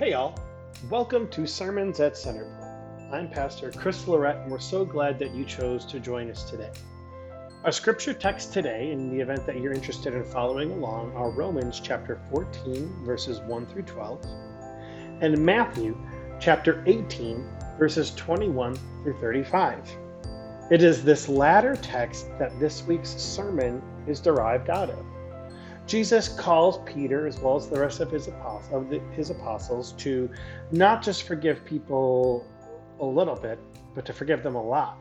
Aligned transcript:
Hey, 0.00 0.12
y'all. 0.12 0.34
Welcome 0.88 1.28
to 1.28 1.46
Sermons 1.46 2.00
at 2.00 2.14
Centerpoint. 2.14 3.12
I'm 3.12 3.28
Pastor 3.28 3.70
Chris 3.70 4.08
Lorette, 4.08 4.38
and 4.38 4.50
we're 4.50 4.58
so 4.58 4.82
glad 4.82 5.18
that 5.18 5.34
you 5.34 5.44
chose 5.44 5.84
to 5.84 6.00
join 6.00 6.30
us 6.30 6.42
today. 6.50 6.70
Our 7.64 7.70
scripture 7.70 8.14
text 8.14 8.54
today, 8.54 8.92
in 8.92 9.10
the 9.10 9.20
event 9.20 9.44
that 9.44 9.60
you're 9.60 9.74
interested 9.74 10.14
in 10.14 10.24
following 10.24 10.70
along, 10.70 11.12
are 11.16 11.28
Romans 11.28 11.82
chapter 11.84 12.18
14, 12.30 13.04
verses 13.04 13.40
1 13.40 13.66
through 13.66 13.82
12, 13.82 14.24
and 15.20 15.36
Matthew 15.36 15.94
chapter 16.40 16.82
18, 16.86 17.46
verses 17.78 18.14
21 18.14 18.76
through 19.02 19.20
35. 19.20 19.86
It 20.70 20.82
is 20.82 21.04
this 21.04 21.28
latter 21.28 21.76
text 21.76 22.26
that 22.38 22.58
this 22.58 22.84
week's 22.84 23.10
sermon 23.10 23.82
is 24.06 24.18
derived 24.18 24.70
out 24.70 24.88
of. 24.88 25.04
Jesus 25.90 26.28
calls 26.28 26.78
Peter, 26.86 27.26
as 27.26 27.40
well 27.40 27.56
as 27.56 27.68
the 27.68 27.80
rest 27.80 27.98
of 27.98 28.12
his, 28.12 28.28
apostles, 28.28 28.72
of 28.72 28.88
the, 28.88 29.00
his 29.12 29.30
apostles, 29.30 29.90
to 29.94 30.30
not 30.70 31.02
just 31.02 31.24
forgive 31.24 31.64
people 31.64 32.46
a 33.00 33.04
little 33.04 33.34
bit, 33.34 33.58
but 33.96 34.06
to 34.06 34.12
forgive 34.12 34.44
them 34.44 34.54
a 34.54 34.62
lot. 34.62 34.98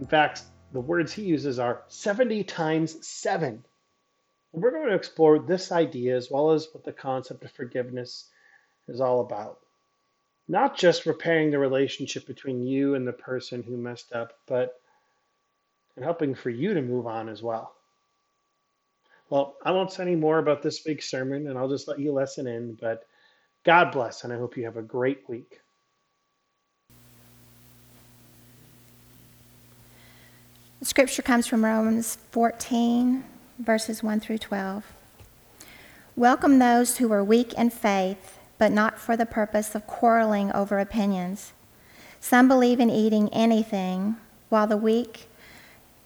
In 0.00 0.06
fact, 0.06 0.44
the 0.72 0.80
words 0.80 1.12
he 1.12 1.20
uses 1.20 1.58
are 1.58 1.82
70 1.88 2.44
times 2.44 3.06
7. 3.06 3.62
And 4.54 4.62
we're 4.62 4.70
going 4.70 4.88
to 4.88 4.94
explore 4.94 5.38
this 5.38 5.70
idea 5.70 6.16
as 6.16 6.30
well 6.30 6.52
as 6.52 6.66
what 6.72 6.82
the 6.82 6.94
concept 6.94 7.44
of 7.44 7.52
forgiveness 7.52 8.30
is 8.88 9.02
all 9.02 9.20
about. 9.20 9.58
Not 10.48 10.78
just 10.78 11.04
repairing 11.04 11.50
the 11.50 11.58
relationship 11.58 12.26
between 12.26 12.62
you 12.62 12.94
and 12.94 13.06
the 13.06 13.12
person 13.12 13.62
who 13.62 13.76
messed 13.76 14.14
up, 14.14 14.32
but 14.46 14.80
and 15.94 16.02
helping 16.02 16.34
for 16.34 16.48
you 16.48 16.72
to 16.72 16.80
move 16.80 17.06
on 17.06 17.28
as 17.28 17.42
well. 17.42 17.74
Well, 19.32 19.56
I 19.64 19.70
won't 19.70 19.90
say 19.90 20.02
any 20.02 20.14
more 20.14 20.38
about 20.40 20.60
this 20.60 20.84
week's 20.84 21.08
sermon, 21.08 21.46
and 21.46 21.56
I'll 21.58 21.70
just 21.70 21.88
let 21.88 21.98
you 21.98 22.12
listen 22.12 22.46
in. 22.46 22.74
But 22.74 23.06
God 23.64 23.90
bless, 23.90 24.24
and 24.24 24.30
I 24.30 24.36
hope 24.36 24.58
you 24.58 24.64
have 24.66 24.76
a 24.76 24.82
great 24.82 25.20
week. 25.26 25.62
The 30.80 30.84
scripture 30.84 31.22
comes 31.22 31.46
from 31.46 31.64
Romans 31.64 32.18
14, 32.32 33.24
verses 33.58 34.02
1 34.02 34.20
through 34.20 34.36
12. 34.36 34.84
Welcome 36.14 36.58
those 36.58 36.98
who 36.98 37.10
are 37.10 37.24
weak 37.24 37.54
in 37.54 37.70
faith, 37.70 38.38
but 38.58 38.70
not 38.70 38.98
for 38.98 39.16
the 39.16 39.24
purpose 39.24 39.74
of 39.74 39.86
quarreling 39.86 40.52
over 40.52 40.78
opinions. 40.78 41.54
Some 42.20 42.48
believe 42.48 42.80
in 42.80 42.90
eating 42.90 43.30
anything, 43.32 44.16
while 44.50 44.66
the 44.66 44.76
weak 44.76 45.26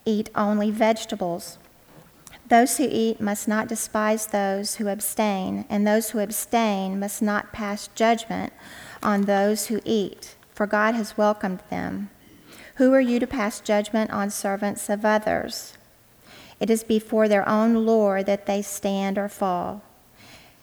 eat 0.05 0.31
only 0.37 0.71
vegetables. 0.71 1.59
Those 2.49 2.77
who 2.77 2.87
eat 2.89 3.21
must 3.21 3.49
not 3.49 3.67
despise 3.67 4.27
those 4.27 4.77
who 4.77 4.87
abstain, 4.87 5.65
and 5.69 5.85
those 5.85 6.11
who 6.11 6.21
abstain 6.21 7.01
must 7.01 7.21
not 7.21 7.53
pass 7.53 7.89
judgment 7.97 8.53
on 9.03 9.23
those 9.23 9.67
who 9.67 9.81
eat, 9.85 10.37
for 10.53 10.67
God 10.67 10.95
has 10.95 11.19
welcomed 11.19 11.63
them. 11.71 12.09
Who 12.77 12.93
are 12.93 13.01
you 13.01 13.19
to 13.19 13.27
pass 13.27 13.59
judgment 13.59 14.13
on 14.13 14.31
servants 14.31 14.89
of 14.89 15.05
others? 15.05 15.77
It 16.61 16.71
is 16.71 16.85
before 16.85 17.27
their 17.27 17.49
own 17.49 17.85
Lord 17.85 18.27
that 18.27 18.47
they 18.47 18.63
stand 18.63 19.19
or 19.19 19.29
fall, 19.29 19.83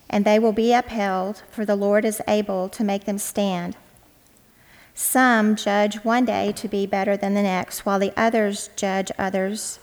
and 0.09 0.23
they 0.23 0.39
will 0.39 0.53
be 0.53 0.73
upheld, 0.73 1.43
for 1.49 1.65
the 1.65 1.75
Lord 1.75 2.05
is 2.05 2.21
able 2.29 2.69
to 2.69 2.83
make 2.83 3.03
them 3.03 3.17
stand. 3.17 3.75
Some 4.95 5.55
judge 5.57 5.97
one 6.05 6.23
day 6.23 6.53
to 6.53 6.67
be 6.69 6.85
better 6.85 7.17
than 7.17 7.33
the 7.33 7.41
next, 7.41 7.85
while 7.85 7.99
the 7.99 8.13
others 8.15 8.69
judge 8.77 9.11
others 9.19 9.79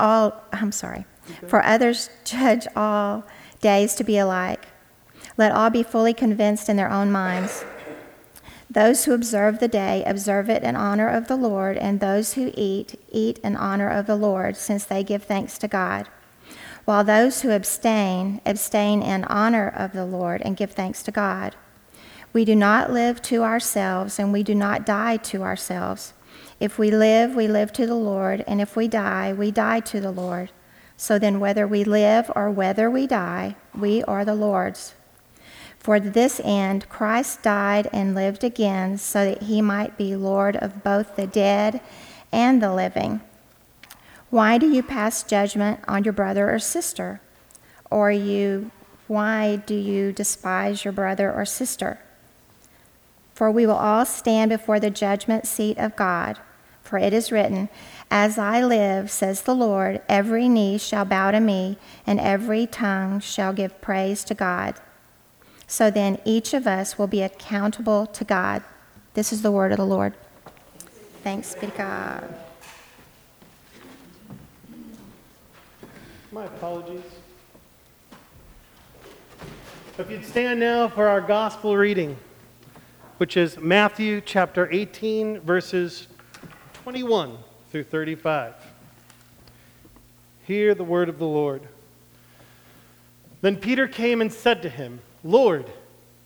all, 0.00 0.42
I'm 0.52 0.72
sorry, 0.72 1.04
okay. 1.30 1.46
for 1.46 1.64
others 1.64 2.10
judge 2.24 2.66
all 2.74 3.24
days 3.60 3.94
to 3.96 4.04
be 4.04 4.18
alike. 4.18 4.66
Let 5.36 5.52
all 5.52 5.70
be 5.70 5.82
fully 5.82 6.14
convinced 6.14 6.68
in 6.68 6.76
their 6.76 6.90
own 6.90 7.12
minds. 7.12 7.64
Those 8.70 9.04
who 9.04 9.14
observe 9.14 9.58
the 9.58 9.68
day 9.68 10.04
observe 10.06 10.48
it 10.48 10.62
in 10.62 10.76
honor 10.76 11.08
of 11.08 11.26
the 11.26 11.36
Lord, 11.36 11.76
and 11.76 11.98
those 11.98 12.34
who 12.34 12.52
eat, 12.54 13.00
eat 13.10 13.38
in 13.38 13.56
honor 13.56 13.88
of 13.88 14.06
the 14.06 14.16
Lord, 14.16 14.56
since 14.56 14.84
they 14.84 15.02
give 15.02 15.24
thanks 15.24 15.58
to 15.58 15.68
God. 15.68 16.08
While 16.84 17.02
those 17.02 17.42
who 17.42 17.50
abstain, 17.50 18.40
abstain 18.46 19.02
in 19.02 19.24
honor 19.24 19.68
of 19.68 19.92
the 19.92 20.04
Lord 20.04 20.40
and 20.42 20.56
give 20.56 20.72
thanks 20.72 21.02
to 21.04 21.10
God. 21.10 21.56
We 22.32 22.44
do 22.44 22.54
not 22.54 22.92
live 22.92 23.20
to 23.22 23.42
ourselves, 23.42 24.18
and 24.20 24.32
we 24.32 24.44
do 24.44 24.54
not 24.54 24.86
die 24.86 25.16
to 25.16 25.42
ourselves. 25.42 26.14
If 26.60 26.78
we 26.78 26.90
live, 26.90 27.34
we 27.34 27.48
live 27.48 27.72
to 27.72 27.86
the 27.86 27.94
Lord, 27.94 28.44
and 28.46 28.60
if 28.60 28.76
we 28.76 28.86
die, 28.86 29.32
we 29.32 29.50
die 29.50 29.80
to 29.80 29.98
the 29.98 30.12
Lord. 30.12 30.50
So 30.98 31.18
then, 31.18 31.40
whether 31.40 31.66
we 31.66 31.82
live 31.84 32.30
or 32.36 32.50
whether 32.50 32.90
we 32.90 33.06
die, 33.06 33.56
we 33.74 34.04
are 34.04 34.26
the 34.26 34.34
Lord's. 34.34 34.92
For 35.78 35.98
this 35.98 36.38
end, 36.44 36.86
Christ 36.90 37.42
died 37.42 37.88
and 37.90 38.14
lived 38.14 38.44
again, 38.44 38.98
so 38.98 39.24
that 39.24 39.44
he 39.44 39.62
might 39.62 39.96
be 39.96 40.14
Lord 40.14 40.56
of 40.56 40.84
both 40.84 41.16
the 41.16 41.26
dead 41.26 41.80
and 42.30 42.62
the 42.62 42.74
living. 42.74 43.22
Why 44.28 44.58
do 44.58 44.70
you 44.70 44.82
pass 44.82 45.22
judgment 45.22 45.80
on 45.88 46.04
your 46.04 46.12
brother 46.12 46.50
or 46.50 46.58
sister? 46.58 47.22
Or 47.90 48.12
you, 48.12 48.70
why 49.08 49.56
do 49.56 49.74
you 49.74 50.12
despise 50.12 50.84
your 50.84 50.92
brother 50.92 51.32
or 51.32 51.46
sister? 51.46 51.98
For 53.34 53.50
we 53.50 53.64
will 53.64 53.74
all 53.74 54.04
stand 54.04 54.50
before 54.50 54.78
the 54.78 54.90
judgment 54.90 55.46
seat 55.46 55.78
of 55.78 55.96
God. 55.96 56.38
For 56.90 56.98
it 56.98 57.12
is 57.12 57.30
written, 57.30 57.68
As 58.10 58.36
I 58.36 58.64
live, 58.64 59.12
says 59.12 59.42
the 59.42 59.54
Lord, 59.54 60.02
every 60.08 60.48
knee 60.48 60.76
shall 60.76 61.04
bow 61.04 61.30
to 61.30 61.38
me, 61.38 61.78
and 62.04 62.18
every 62.18 62.66
tongue 62.66 63.20
shall 63.20 63.52
give 63.52 63.80
praise 63.80 64.24
to 64.24 64.34
God. 64.34 64.74
So 65.68 65.88
then 65.88 66.18
each 66.24 66.52
of 66.52 66.66
us 66.66 66.98
will 66.98 67.06
be 67.06 67.22
accountable 67.22 68.06
to 68.06 68.24
God. 68.24 68.64
This 69.14 69.32
is 69.32 69.42
the 69.42 69.52
word 69.52 69.70
of 69.70 69.78
the 69.78 69.86
Lord. 69.86 70.14
Thanks 71.22 71.54
be 71.54 71.68
to 71.68 71.72
God. 71.78 72.34
My 76.32 76.46
apologies. 76.46 77.04
If 79.96 80.10
you'd 80.10 80.26
stand 80.26 80.58
now 80.58 80.88
for 80.88 81.06
our 81.06 81.20
gospel 81.20 81.76
reading, 81.76 82.16
which 83.18 83.36
is 83.36 83.58
Matthew 83.58 84.20
chapter 84.20 84.68
18, 84.72 85.38
verses 85.42 86.08
21 86.90 87.38
through 87.70 87.84
35. 87.84 88.52
Hear 90.42 90.74
the 90.74 90.82
word 90.82 91.08
of 91.08 91.20
the 91.20 91.24
Lord. 91.24 91.62
Then 93.42 93.58
Peter 93.58 93.86
came 93.86 94.20
and 94.20 94.32
said 94.32 94.60
to 94.62 94.68
him, 94.68 94.98
Lord, 95.22 95.70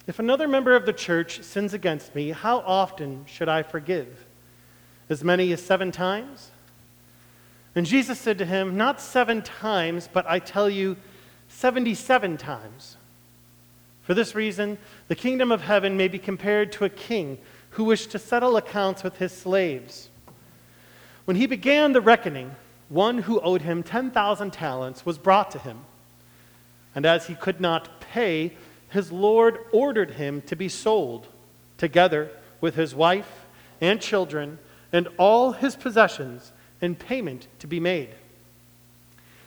if 0.07 0.19
another 0.19 0.49
member 0.49 0.75
of 0.75 0.87
the 0.87 0.95
church 0.95 1.43
sins 1.43 1.75
against 1.75 2.15
me, 2.15 2.31
how 2.31 2.61
often 2.61 3.27
should 3.27 3.47
I 3.47 3.63
forgive? 3.63 4.25
As 5.11 5.23
many 5.23 5.53
as 5.53 5.63
seven 5.63 5.93
times? 5.93 6.51
And 7.75 7.85
Jesus 7.85 8.19
said 8.19 8.39
to 8.39 8.47
him, 8.47 8.75
Not 8.75 9.03
seven 9.03 9.43
times, 9.43 10.09
but 10.11 10.25
I 10.27 10.39
tell 10.39 10.71
you, 10.71 10.97
77 11.49 12.39
times. 12.39 12.97
For 14.01 14.15
this 14.15 14.35
reason, 14.35 14.79
the 15.09 15.15
kingdom 15.15 15.53
of 15.53 15.61
heaven 15.61 15.99
may 15.99 16.09
be 16.09 16.19
compared 16.19 16.73
to 16.73 16.87
a 16.87 16.89
king 16.89 17.37
who 17.73 17.85
wished 17.85 18.13
to 18.13 18.19
settle 18.19 18.57
accounts 18.57 19.03
with 19.03 19.19
his 19.19 19.31
slaves. 19.31 20.09
When 21.25 21.37
he 21.37 21.47
began 21.47 21.93
the 21.93 22.01
reckoning, 22.01 22.55
one 22.89 23.19
who 23.19 23.41
owed 23.41 23.63
him 23.63 23.83
10,000 23.83 24.53
talents 24.53 25.07
was 25.07 25.19
brought 25.19 25.51
to 25.53 25.59
him. 25.59 25.81
And 26.95 27.07
as 27.07 27.27
he 27.27 27.35
could 27.35 27.61
not 27.61 28.01
pay, 28.01 28.53
his 28.91 29.11
Lord 29.11 29.59
ordered 29.73 30.13
him 30.13 30.43
to 30.43 30.55
be 30.55 30.69
sold, 30.69 31.27
together 31.79 32.31
with 32.61 32.77
his 32.77 32.95
wife 32.95 33.47
and 33.81 34.01
children 34.01 34.59
and 34.93 35.09
all 35.19 35.53
his 35.53 35.75
possessions, 35.75 36.53
and 36.81 36.99
payment 36.99 37.49
to 37.59 37.67
be 37.67 37.81
made. 37.81 38.11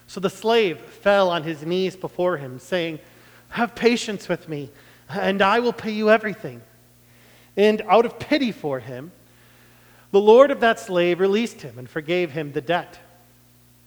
So 0.08 0.20
the 0.20 0.30
slave 0.30 0.80
fell 0.80 1.30
on 1.30 1.44
his 1.44 1.66
knees 1.66 1.96
before 1.96 2.38
him, 2.38 2.60
saying, 2.60 3.00
Have 3.50 3.76
patience 3.76 4.28
with 4.28 4.50
me, 4.50 4.70
and 5.10 5.42
I 5.42 5.60
will 5.60 5.74
pay 5.74 5.92
you 5.92 6.10
everything. 6.10 6.62
And 7.56 7.82
out 7.88 8.06
of 8.06 8.20
pity 8.20 8.52
for 8.52 8.80
him, 8.80 9.12
the 10.12 10.22
Lord 10.22 10.52
of 10.52 10.60
that 10.62 10.80
slave 10.80 11.20
released 11.20 11.62
him 11.62 11.78
and 11.78 11.90
forgave 11.90 12.32
him 12.32 12.52
the 12.52 12.62
debt. 12.62 13.00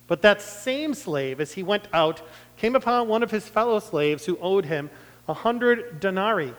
But 0.06 0.22
that 0.22 0.42
same 0.42 0.94
slave, 0.94 1.40
as 1.40 1.52
he 1.52 1.62
went 1.62 1.88
out, 1.92 2.20
came 2.56 2.74
upon 2.74 3.08
one 3.08 3.22
of 3.22 3.30
his 3.30 3.48
fellow 3.48 3.78
slaves 3.78 4.26
who 4.26 4.38
owed 4.40 4.66
him 4.66 4.90
a 5.28 5.34
hundred 5.34 6.00
denarii. 6.00 6.54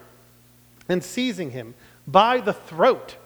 And 0.89 1.03
seizing 1.03 1.51
him 1.51 1.75
by 2.07 2.39
the 2.39 2.53
throat, 2.53 3.17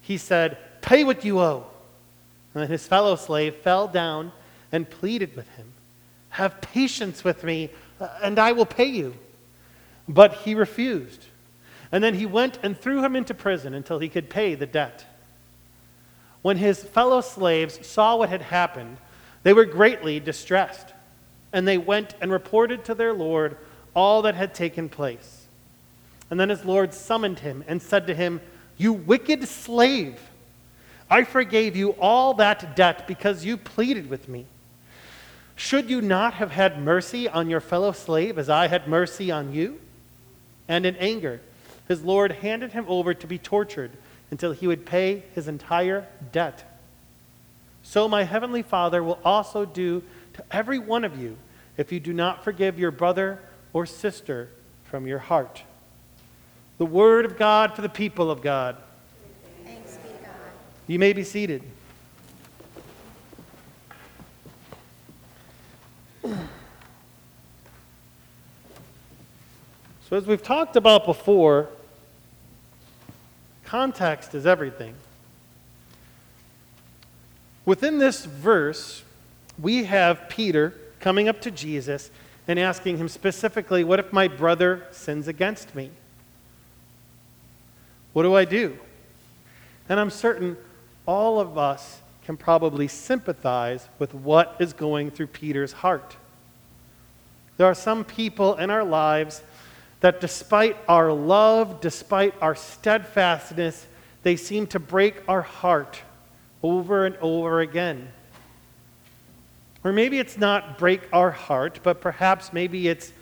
he 0.00 0.16
said, 0.16 0.58
Pay 0.80 1.04
what 1.04 1.24
you 1.24 1.40
owe. 1.40 1.66
And 2.54 2.68
his 2.70 2.86
fellow 2.86 3.16
slave 3.16 3.56
fell 3.56 3.86
down 3.86 4.32
and 4.72 4.88
pleaded 4.88 5.36
with 5.36 5.48
him, 5.56 5.72
Have 6.30 6.60
patience 6.60 7.22
with 7.22 7.44
me, 7.44 7.70
uh, 8.00 8.08
and 8.22 8.38
I 8.38 8.52
will 8.52 8.66
pay 8.66 8.86
you. 8.86 9.14
But 10.08 10.34
he 10.34 10.54
refused. 10.54 11.26
And 11.92 12.02
then 12.02 12.14
he 12.14 12.26
went 12.26 12.58
and 12.62 12.78
threw 12.78 13.04
him 13.04 13.16
into 13.16 13.34
prison 13.34 13.74
until 13.74 13.98
he 13.98 14.08
could 14.08 14.30
pay 14.30 14.54
the 14.54 14.66
debt. 14.66 15.04
When 16.42 16.56
his 16.56 16.82
fellow 16.82 17.20
slaves 17.20 17.86
saw 17.86 18.16
what 18.16 18.28
had 18.28 18.42
happened, 18.42 18.96
they 19.42 19.52
were 19.52 19.64
greatly 19.64 20.20
distressed, 20.20 20.92
and 21.52 21.66
they 21.66 21.78
went 21.78 22.14
and 22.20 22.30
reported 22.30 22.84
to 22.84 22.94
their 22.94 23.12
Lord 23.12 23.56
all 23.94 24.22
that 24.22 24.34
had 24.34 24.54
taken 24.54 24.88
place. 24.88 25.46
And 26.30 26.38
then 26.38 26.48
his 26.48 26.64
Lord 26.64 26.94
summoned 26.94 27.40
him 27.40 27.64
and 27.66 27.82
said 27.82 28.06
to 28.06 28.14
him, 28.14 28.40
You 28.76 28.92
wicked 28.92 29.48
slave, 29.48 30.20
I 31.10 31.24
forgave 31.24 31.76
you 31.76 31.90
all 31.92 32.34
that 32.34 32.76
debt 32.76 33.08
because 33.08 33.44
you 33.44 33.56
pleaded 33.56 34.08
with 34.08 34.28
me. 34.28 34.46
Should 35.56 35.90
you 35.90 36.00
not 36.00 36.34
have 36.34 36.52
had 36.52 36.80
mercy 36.80 37.28
on 37.28 37.50
your 37.50 37.60
fellow 37.60 37.92
slave 37.92 38.38
as 38.38 38.48
I 38.48 38.68
had 38.68 38.88
mercy 38.88 39.30
on 39.30 39.52
you? 39.52 39.80
And 40.68 40.86
in 40.86 40.96
anger, 40.96 41.40
his 41.88 42.02
Lord 42.02 42.32
handed 42.32 42.72
him 42.72 42.86
over 42.88 43.12
to 43.12 43.26
be 43.26 43.36
tortured 43.36 43.90
until 44.30 44.52
he 44.52 44.66
would 44.66 44.86
pay 44.86 45.24
his 45.34 45.48
entire 45.48 46.06
debt. 46.32 46.64
So 47.82 48.08
my 48.08 48.24
heavenly 48.24 48.62
Father 48.62 49.02
will 49.02 49.18
also 49.24 49.64
do 49.64 50.02
to 50.34 50.44
every 50.50 50.78
one 50.78 51.04
of 51.04 51.20
you 51.20 51.36
if 51.76 51.90
you 51.90 51.98
do 51.98 52.12
not 52.12 52.44
forgive 52.44 52.78
your 52.78 52.90
brother 52.90 53.40
or 53.72 53.86
sister 53.86 54.50
from 54.84 55.06
your 55.06 55.18
heart. 55.18 55.62
The 56.78 56.86
word 56.86 57.24
of 57.24 57.36
God 57.36 57.74
for 57.74 57.82
the 57.82 57.88
people 57.88 58.30
of 58.30 58.42
God. 58.42 58.76
Thanks 59.64 59.96
be 59.96 60.08
to 60.08 60.14
God. 60.24 60.32
You 60.86 60.98
may 60.98 61.12
be 61.12 61.24
seated. 61.24 61.62
So, 70.10 70.16
as 70.16 70.26
we've 70.26 70.42
talked 70.42 70.74
about 70.74 71.06
before, 71.06 71.68
context 73.70 74.34
is 74.34 74.46
everything. 74.46 74.92
Within 77.64 77.98
this 77.98 78.24
verse, 78.24 79.04
we 79.60 79.84
have 79.84 80.28
Peter 80.28 80.74
coming 80.98 81.28
up 81.28 81.40
to 81.42 81.52
Jesus 81.52 82.10
and 82.48 82.58
asking 82.58 82.96
him 82.96 83.08
specifically, 83.08 83.84
What 83.84 84.00
if 84.00 84.12
my 84.12 84.26
brother 84.26 84.88
sins 84.90 85.28
against 85.28 85.76
me? 85.76 85.90
What 88.12 88.24
do 88.24 88.34
I 88.34 88.44
do? 88.44 88.76
And 89.88 90.00
I'm 90.00 90.10
certain 90.10 90.56
all 91.06 91.38
of 91.38 91.56
us 91.56 92.00
can 92.24 92.36
probably 92.36 92.88
sympathize 92.88 93.86
with 94.00 94.12
what 94.14 94.56
is 94.58 94.72
going 94.72 95.12
through 95.12 95.28
Peter's 95.28 95.74
heart. 95.74 96.16
There 97.56 97.68
are 97.68 97.74
some 97.74 98.02
people 98.04 98.56
in 98.56 98.68
our 98.68 98.82
lives 98.82 99.42
that, 100.00 100.20
despite 100.20 100.76
our 100.88 101.12
love, 101.12 101.80
despite 101.80 102.34
our 102.40 102.54
steadfastness, 102.54 103.86
they 104.22 104.36
seem 104.36 104.66
to 104.68 104.78
break 104.78 105.22
our 105.28 105.42
heart 105.42 106.00
over 106.62 107.06
and 107.06 107.16
over 107.16 107.60
again. 107.60 108.10
Or 109.82 109.92
maybe 109.92 110.18
it's 110.18 110.36
not 110.36 110.78
break 110.78 111.02
our 111.12 111.30
heart, 111.30 111.80
but 111.82 112.00
perhaps 112.00 112.52
maybe 112.52 112.88
it's 112.88 113.12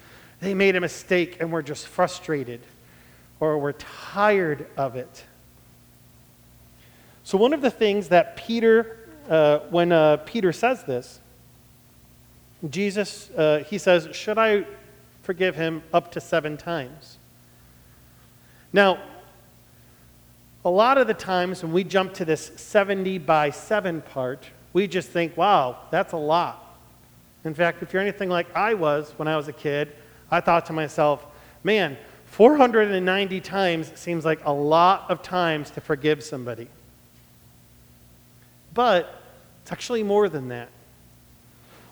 they 0.40 0.54
made 0.54 0.76
a 0.76 0.80
mistake 0.80 1.38
and 1.40 1.52
we're 1.52 1.62
just 1.62 1.86
frustrated 1.88 2.60
or 3.40 3.58
we're 3.58 3.72
tired 3.72 4.66
of 4.76 4.96
it. 4.96 5.24
So, 7.24 7.36
one 7.36 7.52
of 7.52 7.60
the 7.60 7.70
things 7.70 8.08
that 8.08 8.36
Peter, 8.36 8.96
uh, 9.28 9.60
when 9.70 9.92
uh, 9.92 10.18
Peter 10.18 10.52
says 10.52 10.84
this, 10.84 11.20
Jesus, 12.68 13.30
uh, 13.30 13.64
he 13.68 13.78
says, 13.78 14.08
Should 14.12 14.38
I 14.38 14.64
forgive 15.28 15.56
him 15.56 15.82
up 15.92 16.10
to 16.10 16.22
seven 16.22 16.56
times? 16.56 17.18
Now, 18.72 18.98
a 20.64 20.70
lot 20.70 20.96
of 20.96 21.06
the 21.06 21.12
times 21.12 21.62
when 21.62 21.70
we 21.70 21.84
jump 21.84 22.14
to 22.14 22.24
this 22.24 22.50
70 22.56 23.18
by 23.18 23.50
7 23.50 24.00
part, 24.00 24.46
we 24.72 24.86
just 24.86 25.10
think, 25.10 25.36
wow, 25.36 25.80
that's 25.90 26.14
a 26.14 26.16
lot. 26.16 26.78
In 27.44 27.52
fact, 27.52 27.82
if 27.82 27.92
you're 27.92 28.00
anything 28.00 28.30
like 28.30 28.46
I 28.56 28.72
was 28.72 29.12
when 29.18 29.28
I 29.28 29.36
was 29.36 29.48
a 29.48 29.52
kid, 29.52 29.92
I 30.30 30.40
thought 30.40 30.64
to 30.64 30.72
myself, 30.72 31.26
man, 31.62 31.98
490 32.24 33.42
times 33.42 33.92
seems 33.96 34.24
like 34.24 34.40
a 34.46 34.52
lot 34.52 35.10
of 35.10 35.20
times 35.20 35.70
to 35.72 35.82
forgive 35.82 36.24
somebody. 36.24 36.68
But 38.72 39.14
it's 39.60 39.72
actually 39.72 40.04
more 40.04 40.30
than 40.30 40.48
that. 40.48 40.70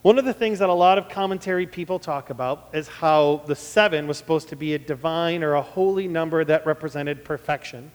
One 0.06 0.20
of 0.20 0.24
the 0.24 0.32
things 0.32 0.60
that 0.60 0.68
a 0.68 0.72
lot 0.72 0.98
of 0.98 1.08
commentary 1.08 1.66
people 1.66 1.98
talk 1.98 2.30
about 2.30 2.68
is 2.72 2.86
how 2.86 3.42
the 3.46 3.56
seven 3.56 4.06
was 4.06 4.16
supposed 4.16 4.50
to 4.50 4.54
be 4.54 4.72
a 4.72 4.78
divine 4.78 5.42
or 5.42 5.54
a 5.54 5.62
holy 5.62 6.06
number 6.06 6.44
that 6.44 6.64
represented 6.64 7.24
perfection. 7.24 7.90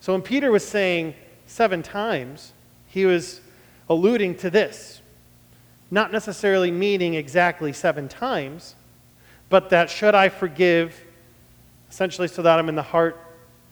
So 0.00 0.14
when 0.14 0.22
Peter 0.22 0.50
was 0.50 0.66
saying 0.66 1.12
seven 1.44 1.82
times, 1.82 2.54
he 2.86 3.04
was 3.04 3.42
alluding 3.90 4.36
to 4.36 4.48
this. 4.48 5.02
Not 5.90 6.12
necessarily 6.12 6.70
meaning 6.70 7.12
exactly 7.12 7.74
seven 7.74 8.08
times, 8.08 8.74
but 9.50 9.68
that 9.68 9.90
should 9.90 10.14
I 10.14 10.30
forgive, 10.30 10.98
essentially 11.90 12.26
so 12.26 12.40
that 12.40 12.58
I'm 12.58 12.70
in 12.70 12.74
the 12.74 12.82
heart 12.82 13.20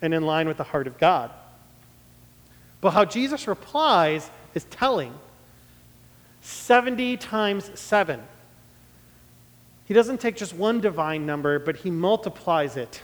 and 0.03 0.13
in 0.13 0.21
line 0.21 0.47
with 0.47 0.57
the 0.57 0.63
heart 0.63 0.85
of 0.85 0.99
God. 0.99 1.31
But 2.81 2.91
how 2.91 3.03
Jesus 3.03 3.47
replies 3.47 4.29
is 4.53 4.65
telling 4.65 5.15
70 6.47 7.17
times 7.17 7.69
7. 7.77 8.23
He 9.83 9.93
doesn't 9.93 10.21
take 10.21 10.37
just 10.37 10.53
one 10.53 10.79
divine 10.79 11.25
number, 11.25 11.59
but 11.59 11.75
he 11.75 11.91
multiplies 11.91 12.77
it. 12.77 13.01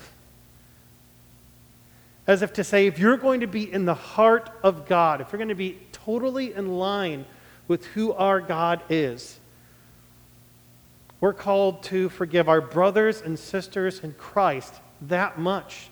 As 2.26 2.42
if 2.42 2.54
to 2.54 2.64
say, 2.64 2.88
if 2.88 2.98
you're 2.98 3.18
going 3.18 3.42
to 3.42 3.48
be 3.48 3.70
in 3.70 3.84
the 3.84 3.94
heart 3.94 4.50
of 4.64 4.88
God, 4.88 5.20
if 5.20 5.32
you're 5.32 5.38
going 5.38 5.50
to 5.50 5.56
be 5.56 5.78
totally 5.92 6.54
in 6.54 6.78
line 6.78 7.26
with 7.68 7.86
who 7.88 8.14
our 8.14 8.40
God 8.40 8.82
is, 8.88 9.40
we're 11.20 11.34
called 11.34 11.84
to 11.84 12.08
forgive 12.08 12.48
our 12.48 12.62
brothers 12.62 13.22
and 13.22 13.38
sisters 13.38 14.00
in 14.00 14.14
Christ 14.14 14.74
that 15.02 15.38
much. 15.38 15.90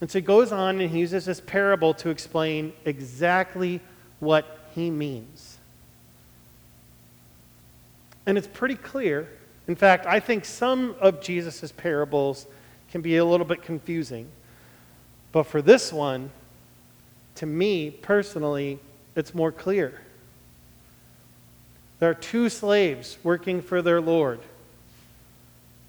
And 0.00 0.10
so 0.10 0.20
he 0.20 0.24
goes 0.24 0.52
on 0.52 0.80
and 0.80 0.90
he 0.90 1.00
uses 1.00 1.26
this 1.26 1.40
parable 1.40 1.92
to 1.94 2.08
explain 2.08 2.72
exactly 2.86 3.80
what 4.20 4.70
he 4.74 4.90
means. 4.90 5.55
And 8.26 8.36
it's 8.36 8.48
pretty 8.48 8.74
clear. 8.74 9.28
In 9.68 9.76
fact, 9.76 10.06
I 10.06 10.20
think 10.20 10.44
some 10.44 10.94
of 11.00 11.20
Jesus' 11.20 11.72
parables 11.72 12.46
can 12.90 13.00
be 13.00 13.16
a 13.16 13.24
little 13.24 13.46
bit 13.46 13.62
confusing. 13.62 14.28
But 15.32 15.44
for 15.44 15.62
this 15.62 15.92
one, 15.92 16.30
to 17.36 17.46
me 17.46 17.90
personally, 17.90 18.78
it's 19.14 19.34
more 19.34 19.52
clear. 19.52 20.00
There 21.98 22.10
are 22.10 22.14
two 22.14 22.48
slaves 22.48 23.16
working 23.22 23.62
for 23.62 23.80
their 23.80 24.00
Lord. 24.00 24.40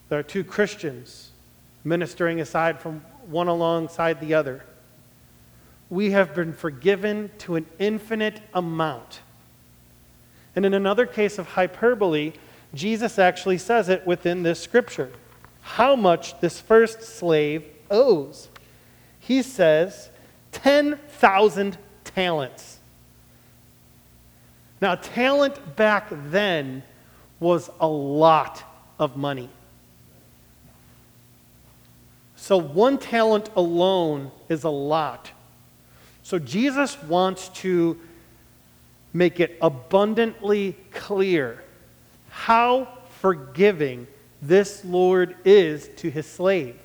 There 0.09 0.19
are 0.19 0.23
two 0.23 0.43
Christians 0.43 1.31
ministering 1.83 2.39
aside 2.39 2.79
from 2.79 3.01
one 3.27 3.47
alongside 3.47 4.19
the 4.19 4.33
other. 4.33 4.63
We 5.89 6.11
have 6.11 6.35
been 6.35 6.53
forgiven 6.53 7.31
to 7.39 7.55
an 7.55 7.65
infinite 7.79 8.41
amount. 8.53 9.21
And 10.57 10.65
in 10.65 10.73
another 10.73 11.05
case 11.05 11.37
of 11.37 11.49
hyperbole, 11.49 12.33
Jesus 12.73 13.19
actually 13.19 13.59
says 13.59 13.89
it 13.89 14.07
within 14.07 14.41
this 14.41 14.59
scripture 14.59 15.11
how 15.61 15.95
much 15.95 16.39
this 16.39 16.59
first 16.59 17.03
slave 17.03 17.63
owes. 17.91 18.49
He 19.19 19.43
says 19.43 20.09
10,000 20.53 21.77
talents. 22.03 22.79
Now, 24.81 24.95
talent 24.95 25.75
back 25.75 26.07
then 26.09 26.81
was 27.39 27.69
a 27.79 27.87
lot 27.87 28.63
of 28.97 29.15
money. 29.15 29.49
So, 32.35 32.57
one 32.57 32.97
talent 32.97 33.51
alone 33.55 34.31
is 34.49 34.63
a 34.63 34.69
lot. 34.69 35.29
So, 36.23 36.39
Jesus 36.39 36.99
wants 37.03 37.49
to 37.49 37.99
make 39.17 39.39
it 39.39 39.57
abundantly 39.61 40.75
clear 40.93 41.63
how 42.29 42.87
forgiving 43.19 44.05
this 44.41 44.85
Lord 44.85 45.35
is 45.43 45.89
to 45.97 46.11
his 46.11 46.27
slave. 46.27 46.77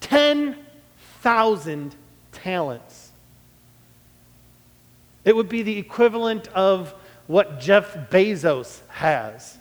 10,000 0.00 1.94
talents. 2.32 3.10
It 5.24 5.36
would 5.36 5.50
be 5.50 5.62
the 5.62 5.76
equivalent 5.76 6.48
of 6.48 6.94
what 7.26 7.60
Jeff 7.60 7.94
Bezos 8.10 8.80
has 8.88 9.58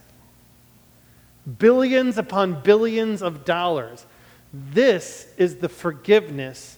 billions 1.57 2.17
upon 2.17 2.61
billions 2.61 3.21
of 3.21 3.43
dollars. 3.43 4.05
This 4.53 5.27
is 5.37 5.57
the 5.57 5.69
forgiveness 5.69 6.77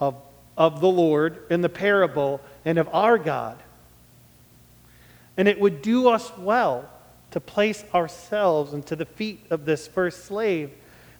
of, 0.00 0.16
of 0.56 0.80
the 0.80 0.88
Lord 0.88 1.42
in 1.50 1.60
the 1.60 1.68
parable 1.68 2.40
and 2.64 2.78
of 2.78 2.88
our 2.92 3.18
God. 3.18 3.58
And 5.38 5.48
it 5.48 5.58
would 5.58 5.80
do 5.80 6.08
us 6.08 6.30
well 6.36 6.90
to 7.30 7.40
place 7.40 7.84
ourselves 7.94 8.74
into 8.74 8.94
the 8.96 9.06
feet 9.06 9.46
of 9.48 9.64
this 9.64 9.86
first 9.86 10.26
slave 10.26 10.72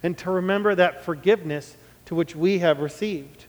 and 0.02 0.18
to 0.18 0.30
remember 0.30 0.74
that 0.74 1.04
forgiveness 1.04 1.76
to 2.06 2.14
which 2.14 2.36
we 2.36 2.58
have 2.58 2.80
received. 2.80 3.46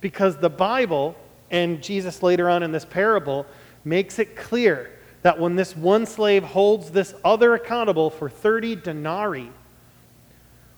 Because 0.00 0.36
the 0.36 0.50
Bible 0.50 1.14
and 1.50 1.82
Jesus 1.82 2.22
later 2.22 2.50
on 2.50 2.62
in 2.62 2.72
this 2.72 2.84
parable 2.84 3.46
makes 3.84 4.18
it 4.18 4.36
clear 4.36 4.90
that 5.22 5.38
when 5.38 5.54
this 5.54 5.76
one 5.76 6.06
slave 6.06 6.42
holds 6.42 6.90
this 6.90 7.14
other 7.24 7.54
accountable 7.54 8.10
for 8.10 8.28
30 8.28 8.76
denarii, 8.76 9.50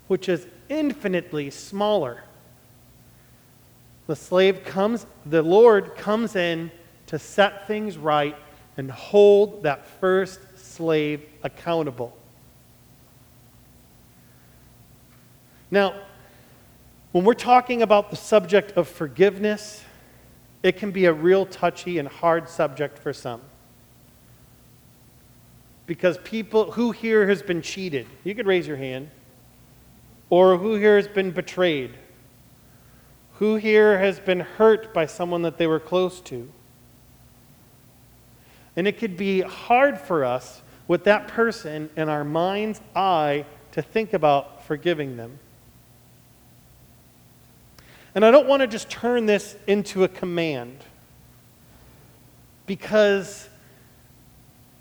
which 0.07 0.29
is 0.29 0.47
infinitely 0.69 1.51
smaller, 1.51 2.25
the 4.07 4.17
slave 4.17 4.65
comes, 4.65 5.07
the 5.25 5.43
Lord 5.43 5.97
comes 5.97 6.37
in 6.37 6.71
to 7.07 7.19
set 7.19 7.67
things 7.67 7.97
right 7.97 8.37
and 8.77 8.91
hold 8.91 9.63
that 9.63 9.87
first 9.87 10.41
slave 10.57 11.23
accountable. 11.43 12.17
Now, 15.71 15.95
when 17.13 17.25
we're 17.25 17.35
talking 17.35 17.83
about 17.83 18.11
the 18.11 18.17
subject 18.17 18.73
of 18.73 18.89
forgiveness, 18.89 19.85
it 20.63 20.77
can 20.77 20.91
be 20.91 21.07
a 21.07 21.13
real 21.13 21.47
touchy 21.47 21.99
and 21.99 22.09
hard 22.09 22.49
subject 22.49 22.99
for 22.99 23.13
some. 23.13 23.41
Because 25.87 26.19
people, 26.25 26.73
who 26.73 26.91
here 26.91 27.29
has 27.29 27.43
been 27.43 27.63
cheated? 27.63 28.07
You 28.25 28.35
could 28.35 28.47
raise 28.47 28.67
your 28.67 28.77
hand. 28.77 29.11
Or 30.31 30.57
who 30.57 30.75
here 30.75 30.97
has 30.97 31.07
been 31.07 31.31
betrayed? 31.31 31.95
Who 33.39 33.57
here 33.57 33.99
has 33.99 34.21
been 34.21 34.41
hurt 34.41 34.95
by 34.95 35.07
someone 35.07 35.43
that 35.43 35.59
they 35.59 35.67
were 35.67 35.81
close 35.81 36.21
to? 36.23 36.51
And 38.77 38.87
it 38.87 38.99
could 38.99 39.17
be 39.17 39.41
hard 39.41 39.99
for 39.99 40.25
us 40.25 40.63
with 40.87 41.05
that 41.05 41.29
person 41.29 41.91
in 41.97 42.09
our 42.09 42.25
mind's 42.25 42.81
eye 42.95 43.45
to 43.73 43.83
think 43.83 44.13
about 44.13 44.65
forgiving 44.65 45.17
them. 45.17 45.39
And 48.15 48.25
I 48.25 48.31
don't 48.31 48.47
want 48.47 48.61
to 48.61 48.67
just 48.69 48.89
turn 48.89 49.27
this 49.27 49.57
into 49.67 50.05
a 50.05 50.09
command 50.09 50.85
because 52.67 53.49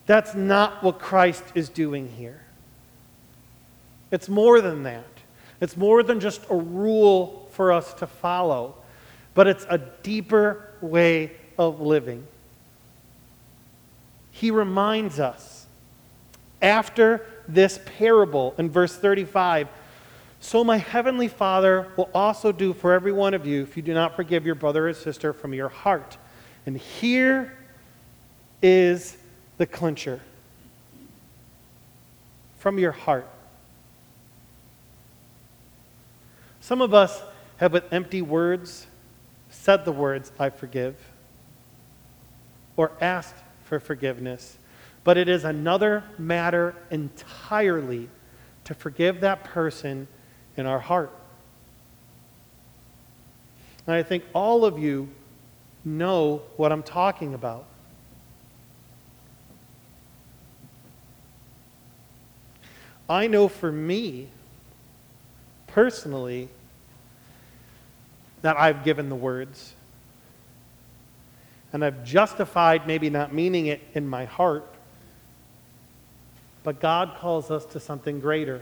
that's 0.06 0.36
not 0.36 0.84
what 0.84 1.00
Christ 1.00 1.44
is 1.56 1.70
doing 1.70 2.10
here. 2.10 2.42
It's 4.12 4.30
more 4.30 4.62
than 4.62 4.84
that. 4.84 5.06
It's 5.60 5.76
more 5.76 6.04
than 6.04 6.20
just 6.20 6.42
a 6.50 6.56
rule 6.56 7.43
for 7.54 7.72
us 7.72 7.94
to 7.96 8.08
follow, 8.08 8.76
but 9.34 9.48
it's 9.48 9.66
a 9.70 9.78
deeper 9.78 10.70
way 10.82 11.32
of 11.58 11.80
living. 11.82 12.28
He 14.32 14.52
reminds 14.52 15.20
us 15.20 15.66
after 16.62 17.26
this 17.48 17.80
parable 17.98 18.56
in 18.58 18.70
verse 18.70 18.96
35 18.96 19.68
so 20.44 20.62
my 20.62 20.76
heavenly 20.76 21.30
Father 21.30 21.88
will 21.96 22.10
also 22.14 22.52
do 22.52 22.74
for 22.74 22.92
every 22.92 23.14
one 23.14 23.34
of 23.34 23.48
you 23.48 23.64
if 23.64 23.78
you 23.78 23.82
do 23.82 23.94
not 23.94 24.18
forgive 24.18 24.46
your 24.46 24.56
brother 24.56 24.90
or 24.90 24.94
sister 24.94 25.32
from 25.32 25.54
your 25.54 25.70
heart. 25.70 26.18
And 26.66 26.78
here 26.78 27.54
is 28.62 29.18
the 29.58 29.66
clincher 29.66 30.20
from 32.58 32.78
your 32.78 32.92
heart. 32.92 33.26
Some 36.60 36.82
of 36.82 36.94
us 36.94 37.24
have, 37.58 37.74
with 37.74 37.92
empty 37.92 38.22
words, 38.22 38.88
said 39.50 39.86
the 39.86 39.92
words, 39.92 40.32
I 40.40 40.50
forgive, 40.50 40.96
or 42.76 42.92
asked 43.00 43.36
for 43.64 43.80
forgiveness. 43.80 44.58
But 45.04 45.18
it 45.18 45.28
is 45.28 45.44
another 45.44 46.04
matter 46.18 46.76
entirely 46.90 48.10
to 48.66 48.74
forgive 48.74 49.22
that 49.22 49.44
person 49.44 50.08
in 50.56 50.66
our 50.66 50.80
heart. 50.80 51.12
And 53.86 53.96
I 53.96 54.04
think 54.04 54.24
all 54.34 54.64
of 54.64 54.80
you 54.80 55.10
know 55.84 56.42
what 56.56 56.72
I'm 56.72 56.84
talking 56.84 57.34
about. 57.34 57.66
I 63.10 63.28
know 63.28 63.50
for 63.50 63.72
me, 63.72 64.30
personally, 65.68 66.48
that 68.44 68.60
I've 68.60 68.84
given 68.84 69.10
the 69.10 69.16
words. 69.16 69.74
And 71.72 71.84
I've 71.84 72.04
justified 72.04 72.86
maybe 72.86 73.10
not 73.10 73.34
meaning 73.34 73.66
it 73.66 73.82
in 73.96 74.08
my 74.08 74.26
heart. 74.26 74.68
But 76.62 76.80
God 76.80 77.16
calls 77.18 77.50
us 77.50 77.66
to 77.68 77.80
something 77.80 78.20
greater. 78.20 78.62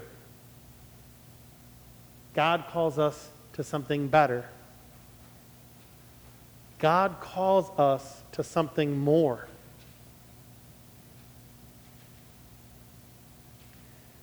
God 2.34 2.66
calls 2.70 2.98
us 2.98 3.30
to 3.54 3.64
something 3.64 4.08
better. 4.08 4.46
God 6.80 7.18
calls 7.20 7.70
us 7.78 8.22
to 8.34 8.44
something 8.44 8.98
more. 8.98 9.48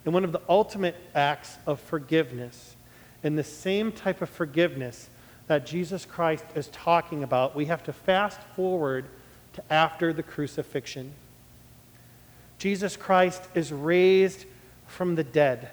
And 0.05 0.15
one 0.15 0.25
of 0.25 0.33
the 0.33 0.41
ultimate 0.49 0.97
acts 1.15 1.57
of 1.67 1.81
forgiveness, 1.81 2.75
and 3.23 3.37
the 3.37 3.45
same 3.45 3.93
type 3.93 4.23
of 4.23 4.31
forgiveness 4.31 5.11
that 5.49 5.67
Jesus 5.67 6.05
Christ 6.07 6.45
is 6.55 6.69
talking 6.69 7.25
about, 7.25 7.57
we 7.57 7.67
have 7.67 7.83
to 7.85 7.93
fast 7.93 8.41
forward 8.55 9.07
to 9.55 9.73
after 9.73 10.13
the 10.13 10.23
crucifixion. 10.23 11.13
Jesus 12.59 12.97
Christ 12.97 13.43
is 13.55 13.73
raised 13.73 14.45
from 14.87 15.15
the 15.15 15.25
dead 15.25 15.71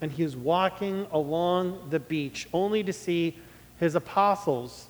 and 0.00 0.12
he 0.12 0.22
is 0.22 0.36
walking 0.36 1.06
along 1.10 1.88
the 1.90 2.00
beach 2.00 2.46
only 2.52 2.82
to 2.84 2.92
see 2.92 3.36
his 3.78 3.94
apostles, 3.94 4.88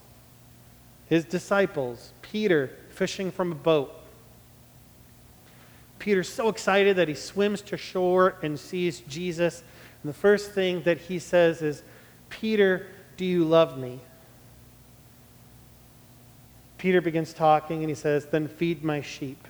his 1.09 1.25
disciples, 1.25 2.13
Peter 2.23 2.71
fishing 2.91 3.31
from 3.31 3.53
a 3.53 3.55
boat. 3.55 3.93
Peter's 5.99 6.29
so 6.29 6.49
excited 6.49 6.97
that 6.97 7.09
he 7.09 7.15
swims 7.15 7.63
to 7.63 7.77
shore 7.77 8.37
and 8.43 8.59
sees 8.59 9.01
Jesus. 9.01 9.63
And 10.03 10.11
the 10.11 10.17
first 10.17 10.53
thing 10.53 10.83
that 10.83 10.99
he 10.99 11.19
says 11.19 11.63
is, 11.63 11.83
Peter, 12.29 12.87
do 13.17 13.25
you 13.25 13.45
love 13.45 13.79
me? 13.79 14.01
Peter 16.79 17.01
begins 17.01 17.33
talking 17.33 17.81
and 17.81 17.89
he 17.89 17.95
says, 17.95 18.27
Then 18.27 18.49
feed 18.49 18.85
my 18.85 19.01
sheep. 19.01 19.47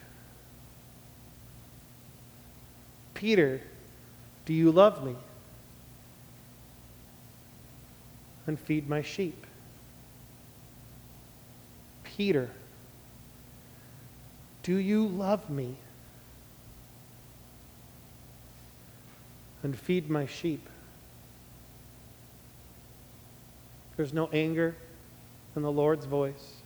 Peter, 3.15 3.61
do 4.45 4.53
you 4.53 4.71
love 4.71 5.05
me? 5.05 5.17
and 8.47 8.59
feed 8.59 8.89
my 8.89 9.03
sheep. 9.03 9.47
Peter, 12.05 12.51
do 14.63 14.77
you 14.77 15.07
love 15.07 15.51
me? 15.51 15.77
And 19.63 19.77
feed 19.77 20.09
my 20.09 20.27
sheep. 20.27 20.69
There's 23.97 24.13
no 24.13 24.29
anger 24.33 24.77
in 25.55 25.63
the 25.63 25.73
Lord's 25.73 26.05
voice. 26.05 26.57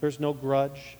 There's 0.00 0.20
no 0.20 0.32
grudge. 0.32 0.96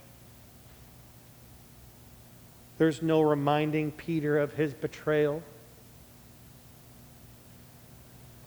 There's 2.79 3.03
no 3.03 3.23
reminding 3.23 3.93
Peter 3.93 4.39
of 4.39 4.55
his 4.55 4.75
betrayal 4.75 5.43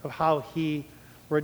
of 0.04 0.12
how 0.12 0.40
he 0.40 0.86
re- 1.30 1.44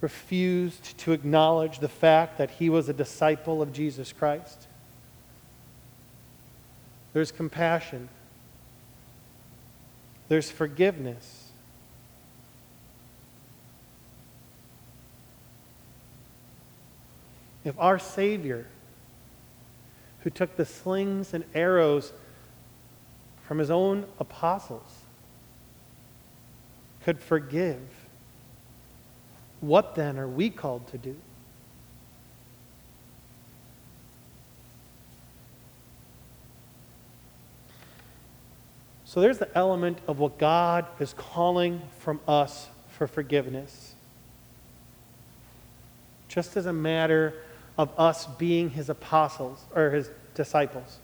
refused 0.00 0.98
to 0.98 1.12
acknowledge 1.12 1.78
the 1.78 1.88
fact 1.88 2.38
that 2.38 2.50
he 2.50 2.68
was 2.68 2.88
a 2.88 2.92
disciple 2.92 3.62
of 3.62 3.72
Jesus 3.72 4.12
Christ. 4.12 4.66
There's 7.12 7.32
compassion. 7.32 8.08
There's 10.28 10.50
forgiveness. 10.50 11.45
If 17.66 17.74
our 17.80 17.98
Savior, 17.98 18.64
who 20.20 20.30
took 20.30 20.56
the 20.56 20.64
slings 20.64 21.34
and 21.34 21.42
arrows 21.52 22.12
from 23.42 23.58
his 23.58 23.72
own 23.72 24.06
apostles, 24.20 25.02
could 27.02 27.18
forgive, 27.18 27.80
what 29.60 29.96
then 29.96 30.16
are 30.16 30.28
we 30.28 30.48
called 30.48 30.86
to 30.92 30.98
do? 30.98 31.16
So 39.04 39.20
there's 39.20 39.38
the 39.38 39.52
element 39.58 39.98
of 40.06 40.20
what 40.20 40.38
God 40.38 40.86
is 41.00 41.12
calling 41.14 41.82
from 41.98 42.20
us 42.28 42.68
for 42.90 43.08
forgiveness. 43.08 43.94
Just 46.28 46.56
as 46.56 46.66
a 46.66 46.72
matter 46.72 47.34
of 47.78 47.90
us 47.98 48.26
being 48.26 48.70
his 48.70 48.88
apostles 48.88 49.64
or 49.74 49.90
his 49.90 50.10
disciples. 50.34 50.98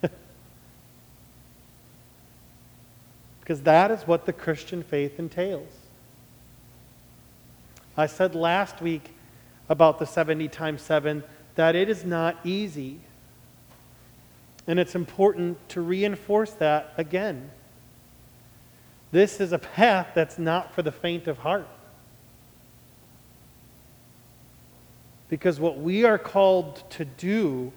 because 3.40 3.62
that 3.62 3.90
is 3.90 4.02
what 4.02 4.26
the 4.26 4.32
Christian 4.32 4.82
faith 4.82 5.18
entails. 5.18 5.72
I 7.96 8.06
said 8.06 8.34
last 8.34 8.80
week 8.80 9.14
about 9.68 9.98
the 9.98 10.06
70 10.06 10.48
times 10.48 10.82
7 10.82 11.22
that 11.54 11.76
it 11.76 11.88
is 11.88 12.04
not 12.04 12.36
easy. 12.44 13.00
And 14.66 14.78
it's 14.78 14.94
important 14.94 15.68
to 15.70 15.80
reinforce 15.80 16.52
that 16.52 16.94
again. 16.96 17.50
This 19.12 19.40
is 19.40 19.52
a 19.52 19.58
path 19.58 20.08
that's 20.14 20.38
not 20.38 20.74
for 20.74 20.82
the 20.82 20.90
faint 20.90 21.28
of 21.28 21.38
heart. 21.38 21.68
Because 25.34 25.58
what 25.58 25.80
we 25.80 26.04
are 26.04 26.16
called 26.16 26.88
to 26.90 27.04
do 27.04 27.72